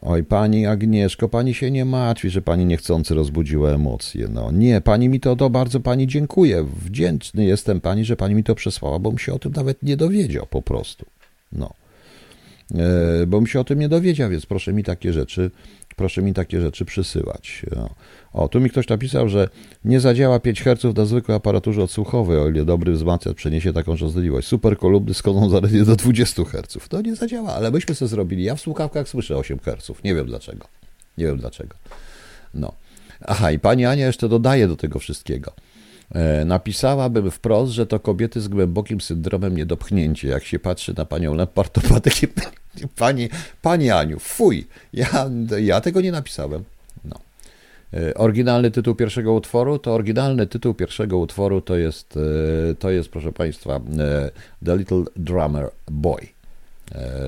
[0.03, 4.29] Oj, pani Agnieszko, pani się nie martwi, że pani niechcący rozbudziła emocje.
[4.29, 6.65] No nie, pani mi to, to bardzo pani dziękuję.
[6.85, 9.97] Wdzięczny jestem pani, że pani mi to przesłała, bo bym się o tym nawet nie
[9.97, 11.07] dowiedział po prostu.
[11.53, 11.73] No.
[12.75, 15.51] E, bo bym się o tym nie dowiedział, więc proszę mi takie rzeczy,
[15.97, 17.67] proszę mi takie rzeczy przysyłać.
[18.33, 19.49] O, tu mi ktoś napisał, że
[19.85, 24.49] nie zadziała 5 Hz na zwykłej aparaturze odsłuchowej, o ile dobry wzmacniacz przeniesie taką częstotliwość.
[24.49, 26.89] Super kolumny skoną zaledwie do 20 Hz.
[26.89, 28.45] To nie zadziała, ale myśmy sobie zrobili.
[28.45, 29.91] Ja w słuchawkach słyszę 8 Hz.
[30.05, 30.67] Nie wiem dlaczego.
[31.19, 31.77] Nie wiem dlaczego.
[32.55, 32.73] No.
[33.27, 35.53] Aha, i pani Ania jeszcze dodaje do tego wszystkiego.
[36.15, 40.29] E, napisałabym wprost, że to kobiety z głębokim syndromem niedopchnięcia.
[40.29, 42.27] Jak się patrzy na panią Lempart, to ma takie...
[42.97, 43.29] Pani,
[43.63, 45.31] pani Aniu, fuj, ja,
[45.61, 46.65] ja tego nie napisałem.
[47.95, 53.09] E, oryginalny tytuł pierwszego utworu, to oryginalny tytuł pierwszego utworu to jest, e, to jest
[53.09, 54.31] proszę Państwa, e,
[54.65, 56.27] The Little Drummer Boy.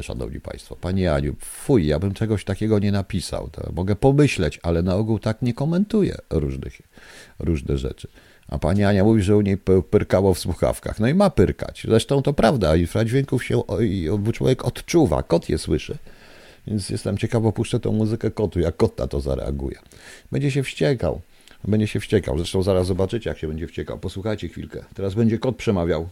[0.02, 3.48] Szanowni Państwo, Panie Aniu, fuj, ja bym czegoś takiego nie napisał.
[3.52, 6.82] To mogę pomyśleć, ale na ogół tak nie komentuję różnych,
[7.38, 8.08] różne rzeczy.
[8.52, 9.58] A pani Ania mówi, że u niej
[9.90, 11.00] pyrkało w słuchawkach.
[11.00, 11.82] No i ma pyrkać.
[11.88, 13.62] Zresztą to prawda, infradźwięków się
[14.32, 15.98] człowiek odczuwa, kot je słyszy.
[16.66, 19.78] Więc jestem ciekaw, opuszczę tą muzykę kotu, jak kot na to zareaguje.
[20.32, 21.20] Będzie się wściekał.
[21.64, 22.38] Będzie się wściekał.
[22.38, 23.98] Zresztą zaraz zobaczycie, jak się będzie wściekał.
[23.98, 24.84] Posłuchajcie chwilkę.
[24.94, 26.08] Teraz będzie kot przemawiał.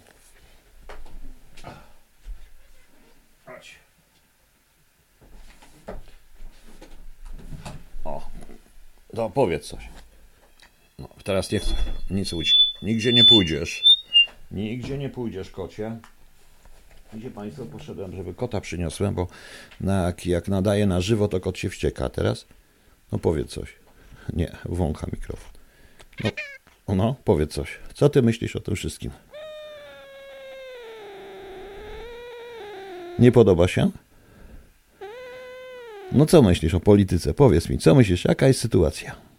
[8.04, 8.28] O,
[9.16, 9.99] to powiedz coś.
[11.00, 11.74] No, teraz nie chcę
[12.10, 12.56] nic mówić.
[12.82, 13.82] Nigdzie nie pójdziesz.
[14.50, 15.96] Nigdzie nie pójdziesz, kocie.
[17.12, 19.26] Gdzie Państwo poszedłem, żeby kota przyniosłem, bo
[19.80, 22.08] na, jak, jak nadaje na żywo, to kot się wścieka.
[22.08, 22.46] teraz?
[23.12, 23.74] No powiedz coś.
[24.32, 25.50] Nie, wącha mikrofon.
[26.88, 27.78] No, no, powiedz coś.
[27.94, 29.10] Co ty myślisz o tym wszystkim?
[33.18, 33.90] Nie podoba się?
[36.12, 37.34] No co myślisz o polityce?
[37.34, 38.24] Powiedz mi, co myślisz?
[38.24, 39.29] Jaka jest sytuacja?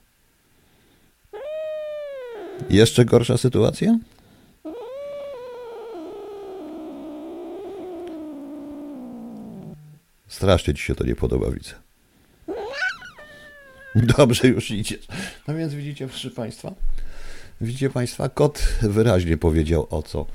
[2.70, 4.00] Jeszcze gorsza sytuacja?
[10.28, 11.72] Strasznie ci się to nie podoba, widzę.
[14.18, 15.08] Dobrze, już idziesz.
[15.48, 16.74] No więc widzicie, proszę Państwa,
[17.62, 20.26] widzicie Państwa, kot wyraźnie powiedział o co,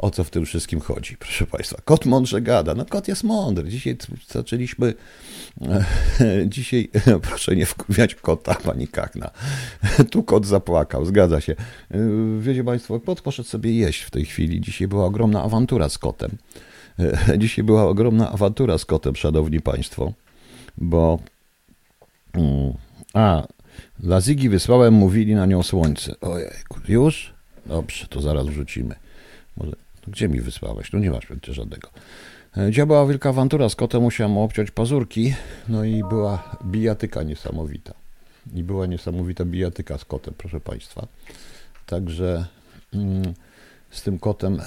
[0.00, 1.78] o co w tym wszystkim chodzi, proszę Państwa.
[1.84, 2.74] Kot mądrze gada.
[2.74, 3.68] No kot jest mądry.
[3.68, 3.96] Dzisiaj
[4.28, 4.94] zaczęliśmy,
[6.46, 6.90] dzisiaj,
[7.28, 9.30] proszę nie wkuwiać kota, pani Kakna.
[10.10, 11.56] Tu kot zapłakał, zgadza się.
[12.40, 14.60] Wiecie Państwo, kot poszedł sobie jeść w tej chwili.
[14.60, 16.30] Dzisiaj była ogromna awantura z kotem.
[17.38, 20.12] Dzisiaj była ogromna awantura z kotem, szanowni państwo,
[20.78, 21.18] bo.
[22.32, 22.72] Mm,
[23.14, 23.46] a,
[24.02, 26.14] Lazigi wysłałem, mówili na nią słońce.
[26.20, 26.50] Ojej,
[26.88, 27.34] już?
[27.66, 28.94] Dobrze, to zaraz wrzucimy.
[29.56, 29.72] Może,
[30.10, 30.92] gdzie mi wysłałeś?
[30.92, 31.88] No nie masz przecież żadnego.
[32.56, 35.34] E, Gdzie była wielka awantura z kotem, musiałem obciąć pazurki,
[35.68, 37.94] no i była bijatyka niesamowita.
[38.54, 41.06] I była niesamowita bijatyka z kotem, proszę Państwa.
[41.86, 42.46] Także
[42.94, 43.34] mm,
[43.90, 44.60] z tym kotem,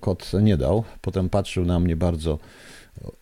[0.00, 0.84] kot nie dał.
[1.00, 2.38] Potem patrzył na mnie bardzo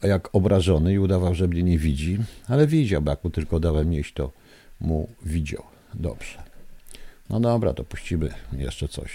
[0.03, 3.93] jak obrażony i udawał, że mnie nie widzi, ale widział, bo jak mu tylko dałem
[3.93, 4.33] jeść, to
[4.81, 5.63] mu widział.
[5.95, 6.43] Dobrze.
[7.31, 9.11] No dobra, to puścimy jeszcze coś.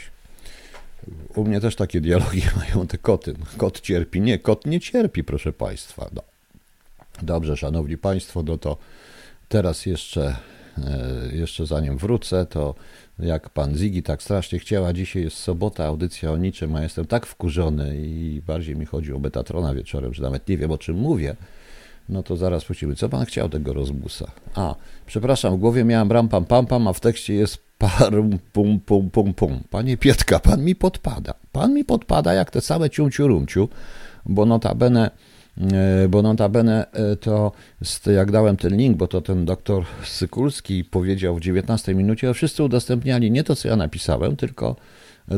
[1.35, 3.33] U mnie też takie dialogi mają te koty.
[3.57, 4.21] Kot cierpi.
[4.21, 6.09] Nie, kot nie cierpi, proszę Państwa.
[6.13, 6.21] No.
[7.21, 8.77] Dobrze, Szanowni Państwo, no to
[9.49, 10.35] teraz jeszcze,
[10.77, 12.75] e, jeszcze zanim wrócę, to
[13.19, 17.25] jak pan Zigi tak strasznie chciała, dzisiaj jest sobota, audycja o niczym, a jestem tak
[17.25, 21.35] wkurzony i bardziej mi chodzi o Betatrona wieczorem, że nawet nie wiem o czym mówię,
[22.09, 22.95] no to zaraz puścimy.
[22.95, 24.31] Co pan chciał tego rozbusa?
[24.55, 28.77] A, przepraszam, w głowie miałem ram pam pam pam, a w tekście jest parum pum
[28.79, 29.59] pum pum pum.
[29.69, 31.33] Panie Pietka, pan mi podpada.
[31.51, 33.69] Pan mi podpada jak te same ciumciu rumciu,
[34.25, 35.09] bo notabene
[35.57, 37.51] E, bo notabene e, to
[38.05, 43.31] jak dałem ten link, bo to ten doktor Sykulski powiedział w 19 minucie, wszyscy udostępniali
[43.31, 44.75] nie to, co ja napisałem, tylko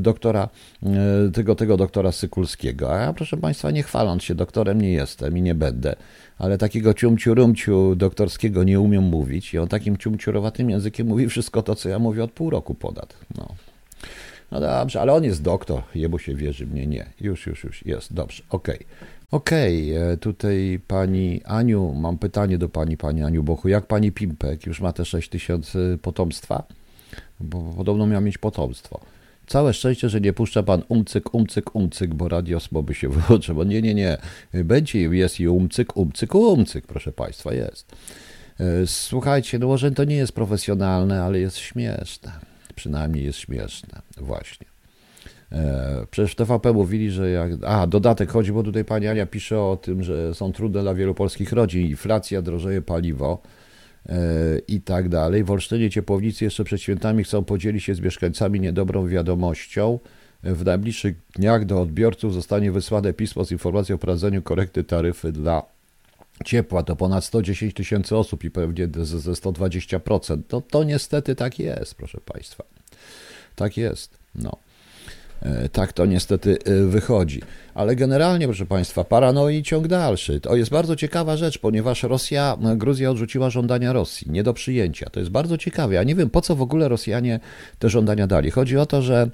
[0.02, 0.50] doktora,
[0.84, 2.96] e, tego, tego doktora Sykulskiego.
[2.96, 5.96] A ja, proszę Państwa, nie chwaląc się, doktorem nie jestem i nie będę,
[6.38, 11.76] ale takiego ciumciurumciu doktorskiego nie umiem mówić i on takim ciumciurowatym językiem mówi wszystko to,
[11.76, 13.14] co ja mówię od pół roku ponad.
[13.38, 13.48] No.
[14.52, 17.06] No dobrze, ale on jest doktor, jemu się wierzy, mnie nie.
[17.22, 18.76] Już, już, już, jest, dobrze, okej.
[18.76, 18.88] Okay.
[19.34, 23.68] Okej, okay, e, tutaj pani Aniu, mam pytanie do pani, pani Aniu Bochu.
[23.68, 26.64] Jak pani Pimpek już ma te 6 tysięcy potomstwa?
[27.40, 29.00] Bo podobno miał mieć potomstwo.
[29.54, 33.64] Całe szczęście, że nie puszcza pan umcyk, umcyk, umcyk, bo radio by się wyłączy, bo
[33.64, 34.18] nie, nie, nie.
[34.54, 37.96] Będzie, jest i umcyk, umcyk, umcyk, proszę państwa, jest.
[38.60, 42.32] E, słuchajcie, no może to nie jest profesjonalne, ale jest śmieszne.
[42.76, 44.68] Przynajmniej jest śmieszne, właśnie.
[45.52, 47.52] E, przecież w TVP mówili, że jak.
[47.66, 51.14] A, dodatek chodzi, bo tutaj pani Ania pisze o tym, że są trudne dla wielu
[51.14, 51.88] polskich rodzin.
[51.88, 53.42] Inflacja, drożeje paliwo
[54.68, 55.44] i tak dalej.
[55.44, 60.00] W Olsztynie ciepłownicy jeszcze przed świętami chcą podzielić się z mieszkańcami niedobrą wiadomością.
[60.44, 65.64] W najbliższych dniach do odbiorców zostanie wysłane pismo z informacją o wprowadzeniu korekty taryfy dla
[66.46, 66.84] ciepła.
[66.84, 70.42] To ponad 110 tysięcy osób i pewnie ze 120%.
[70.48, 72.64] To, to niestety tak jest, proszę Państwa.
[73.56, 74.18] Tak jest.
[74.36, 74.58] No.
[75.44, 77.42] E, tak to niestety e, wychodzi.
[77.74, 80.40] Ale generalnie, proszę Państwa, paranoi ciąg dalszy.
[80.40, 85.10] To jest bardzo ciekawa rzecz, ponieważ Rosja, Gruzja odrzuciła żądania Rosji, nie do przyjęcia.
[85.10, 85.94] To jest bardzo ciekawe.
[85.94, 87.40] Ja nie wiem, po co w ogóle Rosjanie
[87.80, 88.52] te żądania dali.
[88.52, 89.30] Chodzi o to, że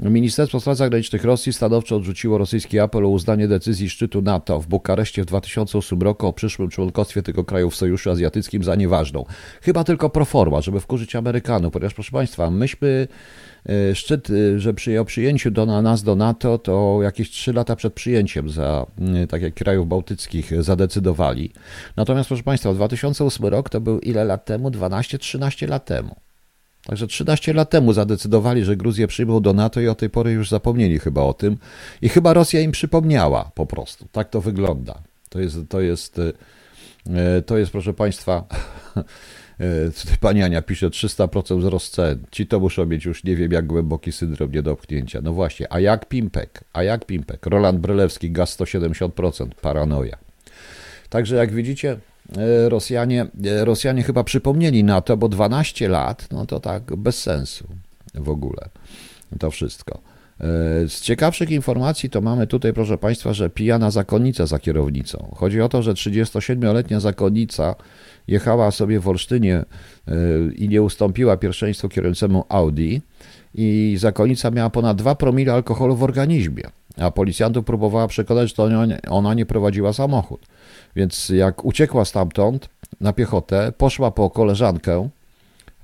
[0.00, 5.22] Ministerstwo Spraw Zagranicznych Rosji stanowczo odrzuciło rosyjski apel o uznanie decyzji szczytu NATO w Bukareszcie
[5.22, 9.24] w 2008 roku o przyszłym członkostwie tego kraju w Sojuszu Azjatyckim za nieważną.
[9.62, 13.08] Chyba tylko proforma, żeby wkurzyć Amerykanów, ponieważ proszę Państwa, myśmy
[13.68, 17.76] E, szczyt, e, że przy, o przyjęciu do nas do NATO, to jakieś 3 lata
[17.76, 18.86] przed przyjęciem, za,
[19.28, 21.52] tak jak krajów bałtyckich, zadecydowali.
[21.96, 24.70] Natomiast, proszę Państwa, 2008 rok to był ile lat temu?
[24.70, 26.27] 12-13 lat temu.
[26.88, 30.50] Także 13 lat temu zadecydowali, że Gruzję przyjmą do NATO i o tej pory już
[30.50, 31.56] zapomnieli chyba o tym.
[32.02, 34.06] I chyba Rosja im przypomniała po prostu.
[34.12, 35.02] Tak to wygląda.
[35.28, 38.44] To jest, to jest, e, to jest proszę Państwa,
[39.60, 42.24] E, tutaj pani Ania pisze 300% wzrost cen.
[42.30, 45.20] Ci to muszą mieć już nie wiem jak głęboki syndrom niedopchnięcia.
[45.22, 46.64] No właśnie, a jak Pimpek?
[46.72, 47.46] A jak Pimpek?
[47.46, 50.18] Roland Brylewski, gaz 170%, paranoja.
[51.08, 51.98] Także jak widzicie,
[52.68, 57.68] Rosjanie, e, Rosjanie chyba przypomnieli na to, bo 12 lat, no to tak bez sensu
[58.14, 58.68] w ogóle
[59.38, 60.00] to wszystko.
[60.88, 65.34] Z ciekawszych informacji to mamy tutaj, proszę Państwa, że pijana zakonnica za kierownicą.
[65.36, 67.74] Chodzi o to, że 37-letnia zakonnica
[68.28, 69.64] jechała sobie w Olsztynie e,
[70.56, 73.00] i nie ustąpiła pierwszeństwu kierującemu Audi
[73.54, 76.64] i zakonnica miała ponad 2 promile alkoholu w organizmie,
[76.96, 78.68] a policjantów próbowała przekonać, że to
[79.10, 80.46] ona nie prowadziła samochód.
[80.96, 82.68] Więc jak uciekła stamtąd
[83.00, 85.08] na piechotę, poszła po koleżankę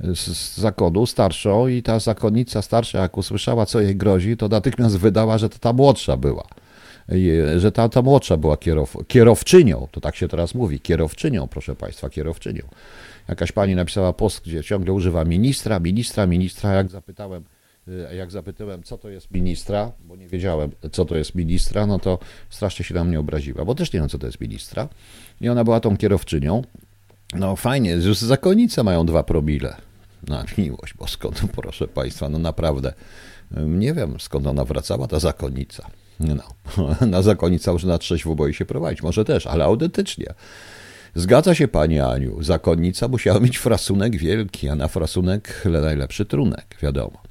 [0.01, 5.39] z zakonu, starszą i ta zakonnica starsza, jak usłyszała, co jej grozi, to natychmiast wydała,
[5.39, 6.45] że to ta młodsza była
[7.57, 12.11] że ta, ta młodsza była kierow, kierowczynią, to tak się teraz mówi, kierowczynią, proszę Państwa,
[12.11, 12.63] kierowczynią.
[13.29, 16.73] Jakaś pani napisała post, gdzie ciągle używa ministra, ministra, ministra.
[16.73, 17.45] Jak zapytałem,
[18.17, 22.19] jak zapytałem, co to jest ministra, bo nie wiedziałem, co to jest ministra, no to
[22.51, 24.89] strasznie się na mnie obraziła, bo też nie wiem, co to jest ministra.
[25.41, 26.63] I ona była tą kierowczynią.
[27.35, 29.77] No fajnie, już zakonnice mają dwa promile.
[30.29, 32.93] Na miłość boską, no proszę Państwa, no naprawdę.
[33.67, 35.87] Nie wiem, skąd ona wracała, ta zakonnica.
[36.21, 36.45] No,
[37.07, 40.27] na zakonica już na trzeźwo boi się prowadzić, może też, ale autentycznie.
[41.15, 47.24] Zgadza się pani Aniu, zakonnica musiała mieć frasunek wielki, a na frasunek najlepszy trunek, wiadomo.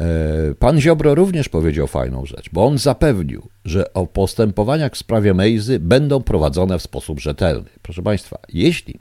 [0.00, 5.34] E, pan Ziobro również powiedział fajną rzecz, bo on zapewnił, że o postępowaniach w sprawie
[5.34, 7.70] Mejzy będą prowadzone w sposób rzetelny.
[7.82, 9.00] Proszę Państwa, jeśli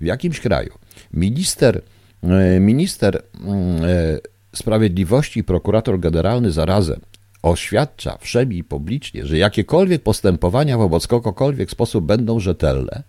[0.00, 0.72] w jakimś kraju
[1.12, 1.82] minister,
[2.22, 4.18] e, minister mm, e,
[4.54, 7.00] Sprawiedliwości i prokurator generalny zarazem
[7.42, 13.02] oświadcza wszemi publicznie, że jakiekolwiek postępowania wobec kogokolwiek sposób będą rzetelne,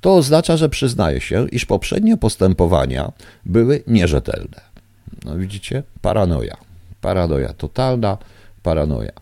[0.00, 3.12] to oznacza, że przyznaje się, iż poprzednie postępowania
[3.46, 4.73] były nierzetelne.
[5.24, 5.82] No widzicie?
[6.00, 6.56] Paranoja.
[7.00, 8.18] Paranoja, totalna
[8.62, 9.12] paranoja.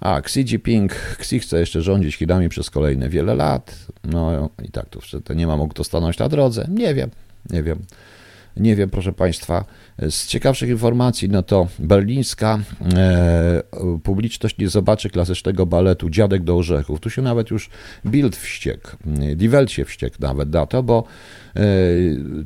[0.00, 3.86] A Xi Jinping, Xi chce jeszcze rządzić Chinami przez kolejne wiele lat.
[4.04, 4.86] No i tak
[5.24, 6.68] to nie ma mógł to stanąć na drodze.
[6.70, 7.10] Nie wiem,
[7.50, 7.82] nie wiem.
[8.56, 9.64] Nie wiem, proszę Państwa.
[9.98, 12.58] Z ciekawszych informacji, no to berlińska
[12.94, 13.62] e,
[14.02, 17.00] publiczność nie zobaczy klasycznego baletu Dziadek do orzechów.
[17.00, 17.70] Tu się nawet już
[18.06, 18.88] Bild wściekł,
[19.36, 21.04] Die Welt się wściekł nawet na to, bo
[21.56, 21.60] e,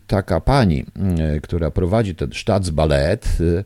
[0.07, 0.84] taka pani,
[1.18, 3.64] e, która prowadzi ten Staatsballet, e,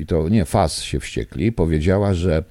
[0.00, 2.44] i to nie FAS się wściekli, powiedziała, że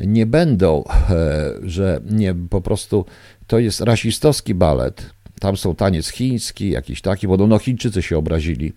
[0.00, 3.04] nie będą, e, że nie po prostu
[3.46, 5.10] to jest rasistowski balet.
[5.42, 8.72] Tam są taniec chiński, jakiś taki, bo no Chińczycy się obrazili.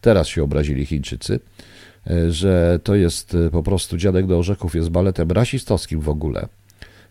[0.00, 1.40] Teraz się obrazili Chińczycy,
[2.06, 6.48] e, że to jest e, po prostu Dziadek do Orzechów jest baletem rasistowskim w ogóle.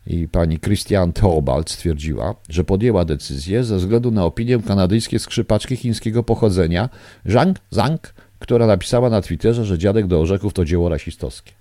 [0.07, 6.23] I pani Christian Theobald stwierdziła, że podjęła decyzję ze względu na opinię kanadyjskiej skrzypaczki chińskiego
[6.23, 6.89] pochodzenia
[7.25, 11.58] Zhang Zhang, która napisała na Twitterze, że Dziadek do Orzechów to dzieło rasistowskie.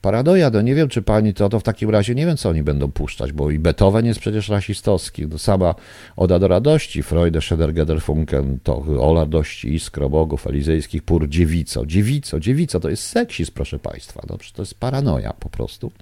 [0.00, 2.62] Paradoja, no nie wiem, czy pani to, to w takim razie nie wiem, co oni
[2.62, 5.26] będą puszczać, bo i Beethoven jest przecież rasistowski.
[5.26, 5.74] No sama
[6.16, 11.86] Oda do radości, Freude, Schedergeder, Funken, to o radości, iskro bogów elizejskich, pur dziewico.
[11.86, 14.22] Dziewico, dziewico, to jest seksizm, proszę państwa.
[14.26, 15.92] Dobrze, to jest paranoja po prostu.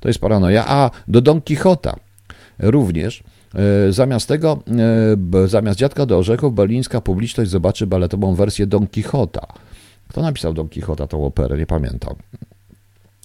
[0.00, 0.64] To jest paranoja.
[0.66, 1.96] A do Don Quixota
[2.58, 3.22] również
[3.54, 4.62] e, Zamiast tego,
[5.42, 9.46] e, zamiast Dziadka do Orzechów, berlińska publiczność zobaczy baletową wersję Don Quixota.
[10.08, 11.58] Kto napisał Don Quixota, tą operę?
[11.58, 12.14] Nie pamiętam.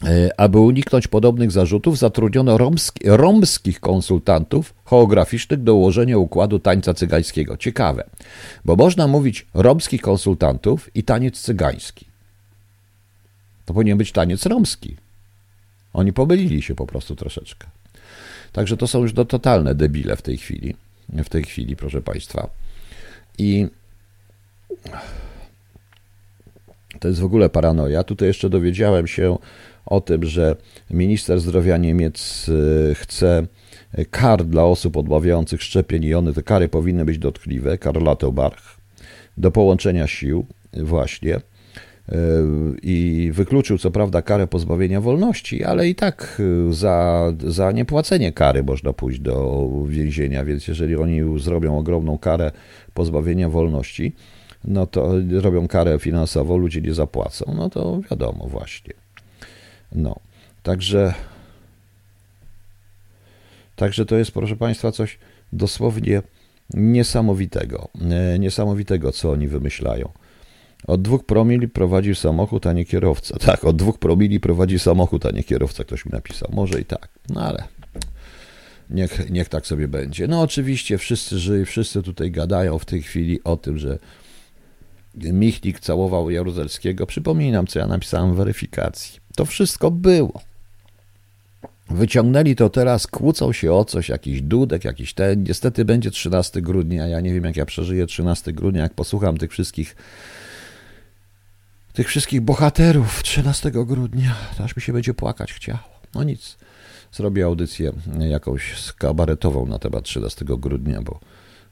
[0.04, 7.58] E, aby uniknąć podobnych zarzutów, zatrudniono romski, romskich konsultantów choreograficznych do ułożenia układu tańca cygańskiego.
[7.58, 8.04] Ciekawe,
[8.66, 12.06] bo można mówić romskich konsultantów i taniec cygański.
[13.66, 14.96] To powinien być taniec romski.
[15.94, 17.68] Oni pomylili się po prostu troszeczkę.
[18.52, 20.76] Także to są już do totalne debile w tej chwili.
[21.10, 22.50] W tej chwili, proszę Państwa.
[23.38, 23.68] I
[27.00, 28.04] to jest w ogóle paranoja.
[28.04, 29.38] Tutaj jeszcze dowiedziałem się
[29.88, 30.56] o tym, że
[30.92, 33.48] minister zdrowia Niemiec y, chce
[34.12, 38.78] kar dla osób odmawiających szczepień i one te kary powinny być dotkliwe, Karl Lauterbach,
[39.38, 41.36] do połączenia sił właśnie.
[41.36, 42.14] Y,
[42.84, 48.64] i wykluczył co prawda karę pozbawienia wolności, ale i tak y, za, za niepłacenie kary
[48.64, 52.52] można pójść do więzienia, więc jeżeli oni zrobią ogromną karę
[52.94, 54.16] pozbawienia wolności,
[54.64, 59.07] no to robią karę finansową, ludzie nie zapłacą, no to wiadomo właśnie.
[59.92, 60.16] No,
[60.64, 61.14] także.
[63.76, 65.20] Także to jest, proszę Państwa, coś
[65.54, 66.22] dosłownie
[66.74, 67.90] niesamowitego.
[68.12, 70.10] E, niesamowitego, co oni wymyślają.
[70.88, 73.38] Od dwóch promili prowadzi samochód, a nie kierowca.
[73.46, 76.50] Tak, od dwóch promili prowadzi samochód, a nie kierowca, ktoś mi napisał.
[76.54, 77.64] Może i tak, no ale
[78.90, 80.28] niech, niech tak sobie będzie.
[80.28, 84.00] No oczywiście wszyscy żyją, wszyscy tutaj gadają w tej chwili o tym, że
[85.18, 87.08] Michnik całował Jaruzelskiego.
[87.08, 89.20] Przypominam, co ja napisałem w weryfikacji.
[89.36, 90.42] To wszystko było.
[91.90, 95.44] Wyciągnęli to teraz, kłócą się o coś, jakiś dudek, jakiś ten.
[95.44, 97.08] Niestety będzie 13 grudnia.
[97.08, 99.96] Ja nie wiem, jak ja przeżyję 13 grudnia, jak posłucham tych wszystkich
[101.94, 104.36] tych wszystkich bohaterów 13 grudnia.
[104.64, 105.80] Aż mi się będzie płakać chciało.
[106.16, 106.58] No nic.
[107.12, 111.20] Zrobię audycję jakąś kabaretową na temat 13 grudnia, bo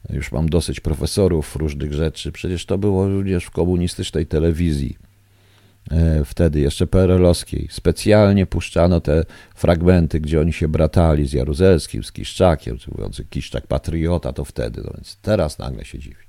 [0.10, 2.32] już mam dosyć profesorów różnych rzeczy.
[2.32, 4.97] Przecież to było również w komunistycznej telewizji.
[5.91, 7.68] E, wtedy jeszcze PRL-owskiej.
[7.72, 9.26] Specjalnie puszczano te
[9.56, 14.82] fragmenty, gdzie oni się bratali z Jaruzelskim, z Kiszczakiem, mówiący Kiszczak patriota, to wtedy.
[14.86, 16.26] No więc teraz nagle się dziwi.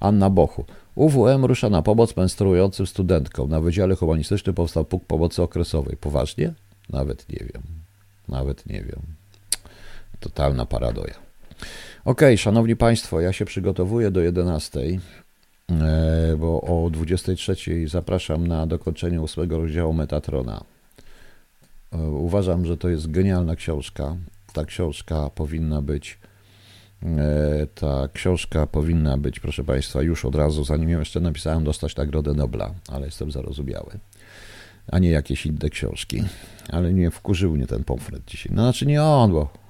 [0.00, 0.64] Anna Bochu.
[0.94, 3.50] UWM rusza na pomoc menstruującym studentkom.
[3.50, 5.96] Na Wydziale Humanistycznym powstał puk pomocy okresowej.
[5.96, 6.52] Poważnie?
[6.90, 7.62] Nawet nie wiem.
[8.28, 9.00] Nawet nie wiem.
[10.20, 11.14] Totalna paradoja.
[12.06, 14.80] Ok, szanowni Państwo, ja się przygotowuję do 11.
[15.70, 20.64] E, bo o 23 zapraszam na dokończenie ósmego rozdziału Metatrona.
[21.92, 24.16] E, uważam, że to jest genialna książka.
[24.52, 26.18] Ta książka powinna być
[27.02, 31.96] e, ta książka powinna być, proszę Państwa, już od razu, zanim ją jeszcze napisałem, dostać
[31.96, 33.98] Nagrodę Nobla, ale jestem zarozumiały.
[34.92, 36.22] A nie jakieś inne książki.
[36.68, 38.52] Ale nie wkurzył mnie ten pomfret dzisiaj.
[38.54, 39.65] No znaczy nie on, bo...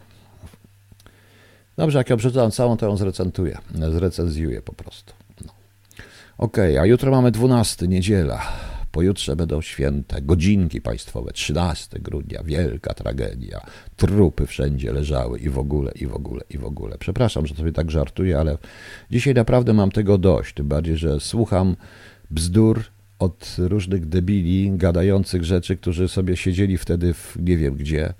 [1.76, 3.58] Dobrze, jak ją przeczytam całą, to ją zrecentuję.
[3.92, 5.12] Zrecenzjuję po prostu.
[6.38, 8.42] Ok, a jutro mamy 12, niedziela.
[8.92, 13.60] Pojutrze będą święte, godzinki państwowe, 13 grudnia, wielka tragedia.
[13.96, 16.98] Trupy wszędzie leżały i w ogóle, i w ogóle, i w ogóle.
[16.98, 18.58] Przepraszam, że sobie tak żartuję, ale
[19.10, 20.54] dzisiaj naprawdę mam tego dość.
[20.54, 21.76] Tym bardziej, że słucham
[22.30, 22.84] bzdur
[23.18, 28.14] od różnych debili gadających rzeczy, którzy sobie siedzieli wtedy w nie wiem gdzie.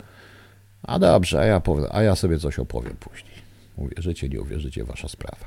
[0.83, 3.36] A dobrze, a ja, powiem, a ja sobie coś opowiem później.
[3.77, 5.47] Uwierzycie, nie uwierzycie, wasza sprawa.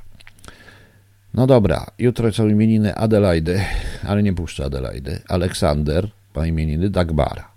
[1.34, 3.62] No dobra, jutro są imieniny Adelaidy,
[4.08, 5.22] ale nie puszczę Adelaidy.
[5.28, 7.52] Aleksander ma imieniny Dagbara.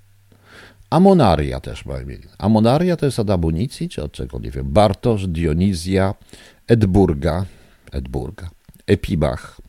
[0.90, 2.30] Amonaria też ma imieniny.
[2.38, 3.28] Amonaria to jest od
[3.90, 4.72] czy od czego, nie wiem.
[4.72, 6.14] Bartosz, Dionizja,
[6.68, 7.46] Edburga,
[7.92, 8.50] Edburga,
[8.86, 9.60] Epibach,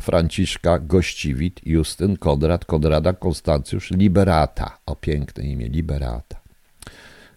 [0.00, 4.78] Franciszka, Gościwit, Justyn, Konrad, Konrada, Konstancjusz, Liberata.
[4.86, 6.40] O, piękne imię, Liberata.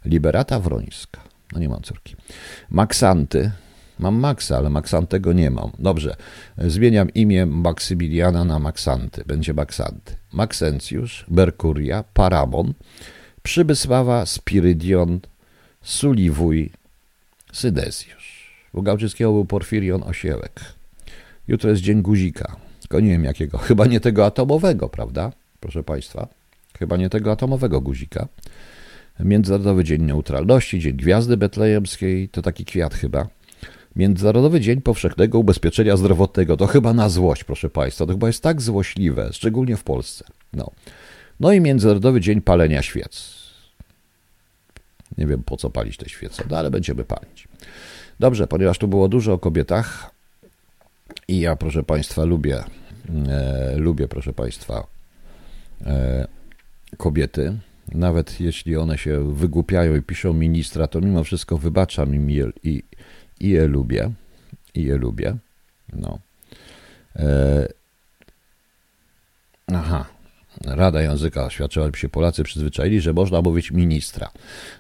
[0.05, 1.32] Liberata Wrońska.
[1.54, 2.16] No nie mam córki.
[2.70, 3.51] Maksanty.
[3.99, 5.72] Mam Maxa, ale Maksantego nie mam.
[5.80, 6.16] Dobrze,
[6.58, 9.24] zmieniam imię Maksymiliana na Maksanty.
[9.26, 10.16] Będzie Maksanty.
[10.34, 12.74] Maksencjusz, Merkuria, Paramon,
[13.43, 15.20] Przybysława, Spirydion,
[15.82, 16.72] Suliwuj,
[17.54, 18.54] Sydezjusz.
[18.74, 20.62] U Gałczyckiego był Porfirion Osiełek.
[21.47, 22.56] Jutro jest dzień guzika.
[22.82, 23.58] Tylko nie wiem jakiego.
[23.58, 25.32] Chyba nie tego atomowego, prawda?
[25.60, 26.28] Proszę Państwa.
[26.80, 28.28] Chyba nie tego atomowego guzika.
[29.20, 33.28] Międzynarodowy Dzień Neutralności, Dzień Gwiazdy Betlejemskiej, to taki kwiat chyba.
[33.95, 38.61] Międzynarodowy Dzień Powszechnego Ubezpieczenia Zdrowotnego, to chyba na złość, proszę Państwa, to chyba jest tak
[38.61, 40.26] złośliwe, szczególnie w Polsce.
[40.53, 40.72] No,
[41.39, 43.43] no i Międzynarodowy Dzień Palenia Świec.
[45.18, 47.47] Nie wiem po co palić te świece, no ale będziemy palić.
[48.20, 50.11] Dobrze, ponieważ tu było dużo o kobietach
[51.28, 52.64] i ja, proszę Państwa, lubię,
[53.30, 54.88] e, lubię, proszę Państwa,
[55.86, 56.28] e,
[56.97, 57.57] kobiety,
[57.91, 62.84] nawet jeśli one się wygłupiają i piszą ministra, to mimo wszystko wybaczam im je, i,
[63.39, 64.11] i je lubię.
[64.75, 65.36] I je lubię.
[65.93, 66.19] No.
[67.15, 67.67] E...
[69.67, 70.05] Aha.
[70.65, 74.31] Rada Języka oświadczyła, by się Polacy przyzwyczaili, że można mówić ministra.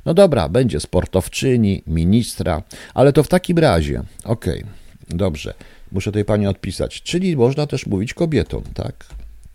[0.05, 5.53] No dobra, będzie sportowczyni, ministra, ale to w takim razie, okej, okay, dobrze,
[5.91, 9.05] muszę tej pani odpisać, czyli można też mówić kobietom, tak?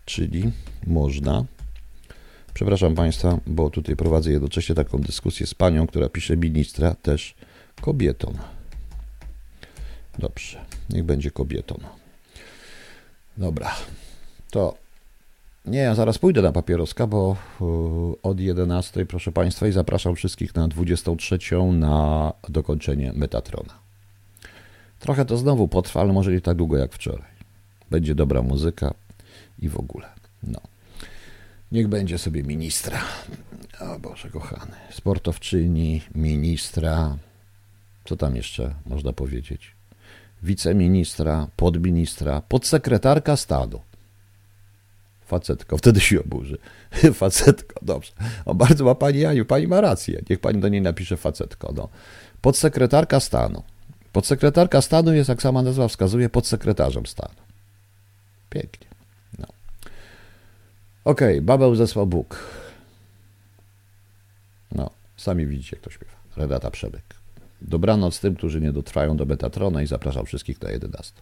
[0.05, 0.51] Czyli
[0.87, 1.45] można
[2.59, 7.35] Przepraszam Państwa, bo tutaj prowadzę jednocześnie taką dyskusję z panią, która pisze ministra, też
[7.81, 8.33] kobietą.
[10.17, 11.79] Dobrze, niech będzie kobietą.
[13.37, 13.75] Dobra,
[14.51, 14.77] to
[15.65, 17.35] nie, ja zaraz pójdę na papieroska, bo
[18.23, 21.39] od 11, proszę Państwa, i zapraszam wszystkich na 23
[21.71, 23.73] na dokończenie Metatrona.
[24.99, 27.31] Trochę to znowu potrwa, ale może nie tak długo jak wczoraj.
[27.91, 28.93] Będzie dobra muzyka
[29.59, 30.07] i w ogóle.
[30.43, 30.59] No.
[31.71, 33.01] Niech będzie sobie ministra.
[33.79, 34.75] O Boże kochany.
[34.91, 37.17] Sportowczyni, ministra.
[38.05, 39.71] Co tam jeszcze można powiedzieć?
[40.43, 43.81] Wiceministra, podministra, podsekretarka stanu.
[45.25, 46.57] Facetko, wtedy się oburzy.
[47.13, 48.11] Facetko, dobrze.
[48.45, 50.21] O, bardzo ma pani Janiu, pani ma rację.
[50.29, 51.73] Niech pani do niej napisze facetko.
[51.75, 51.89] No.
[52.41, 53.63] Podsekretarka stanu.
[54.13, 57.35] Podsekretarka stanu jest, jak sama nazwa wskazuje, podsekretarzem stanu.
[58.49, 58.88] Pięknie.
[61.09, 62.43] Okej, okay, Babel zesłał Bóg.
[64.71, 66.11] No, sami widzicie, kto śpiewa.
[66.37, 67.03] Renata Przebyk.
[67.61, 71.21] Dobranoc tym, którzy nie dotrwają do Betatrona i zapraszam wszystkich na 11.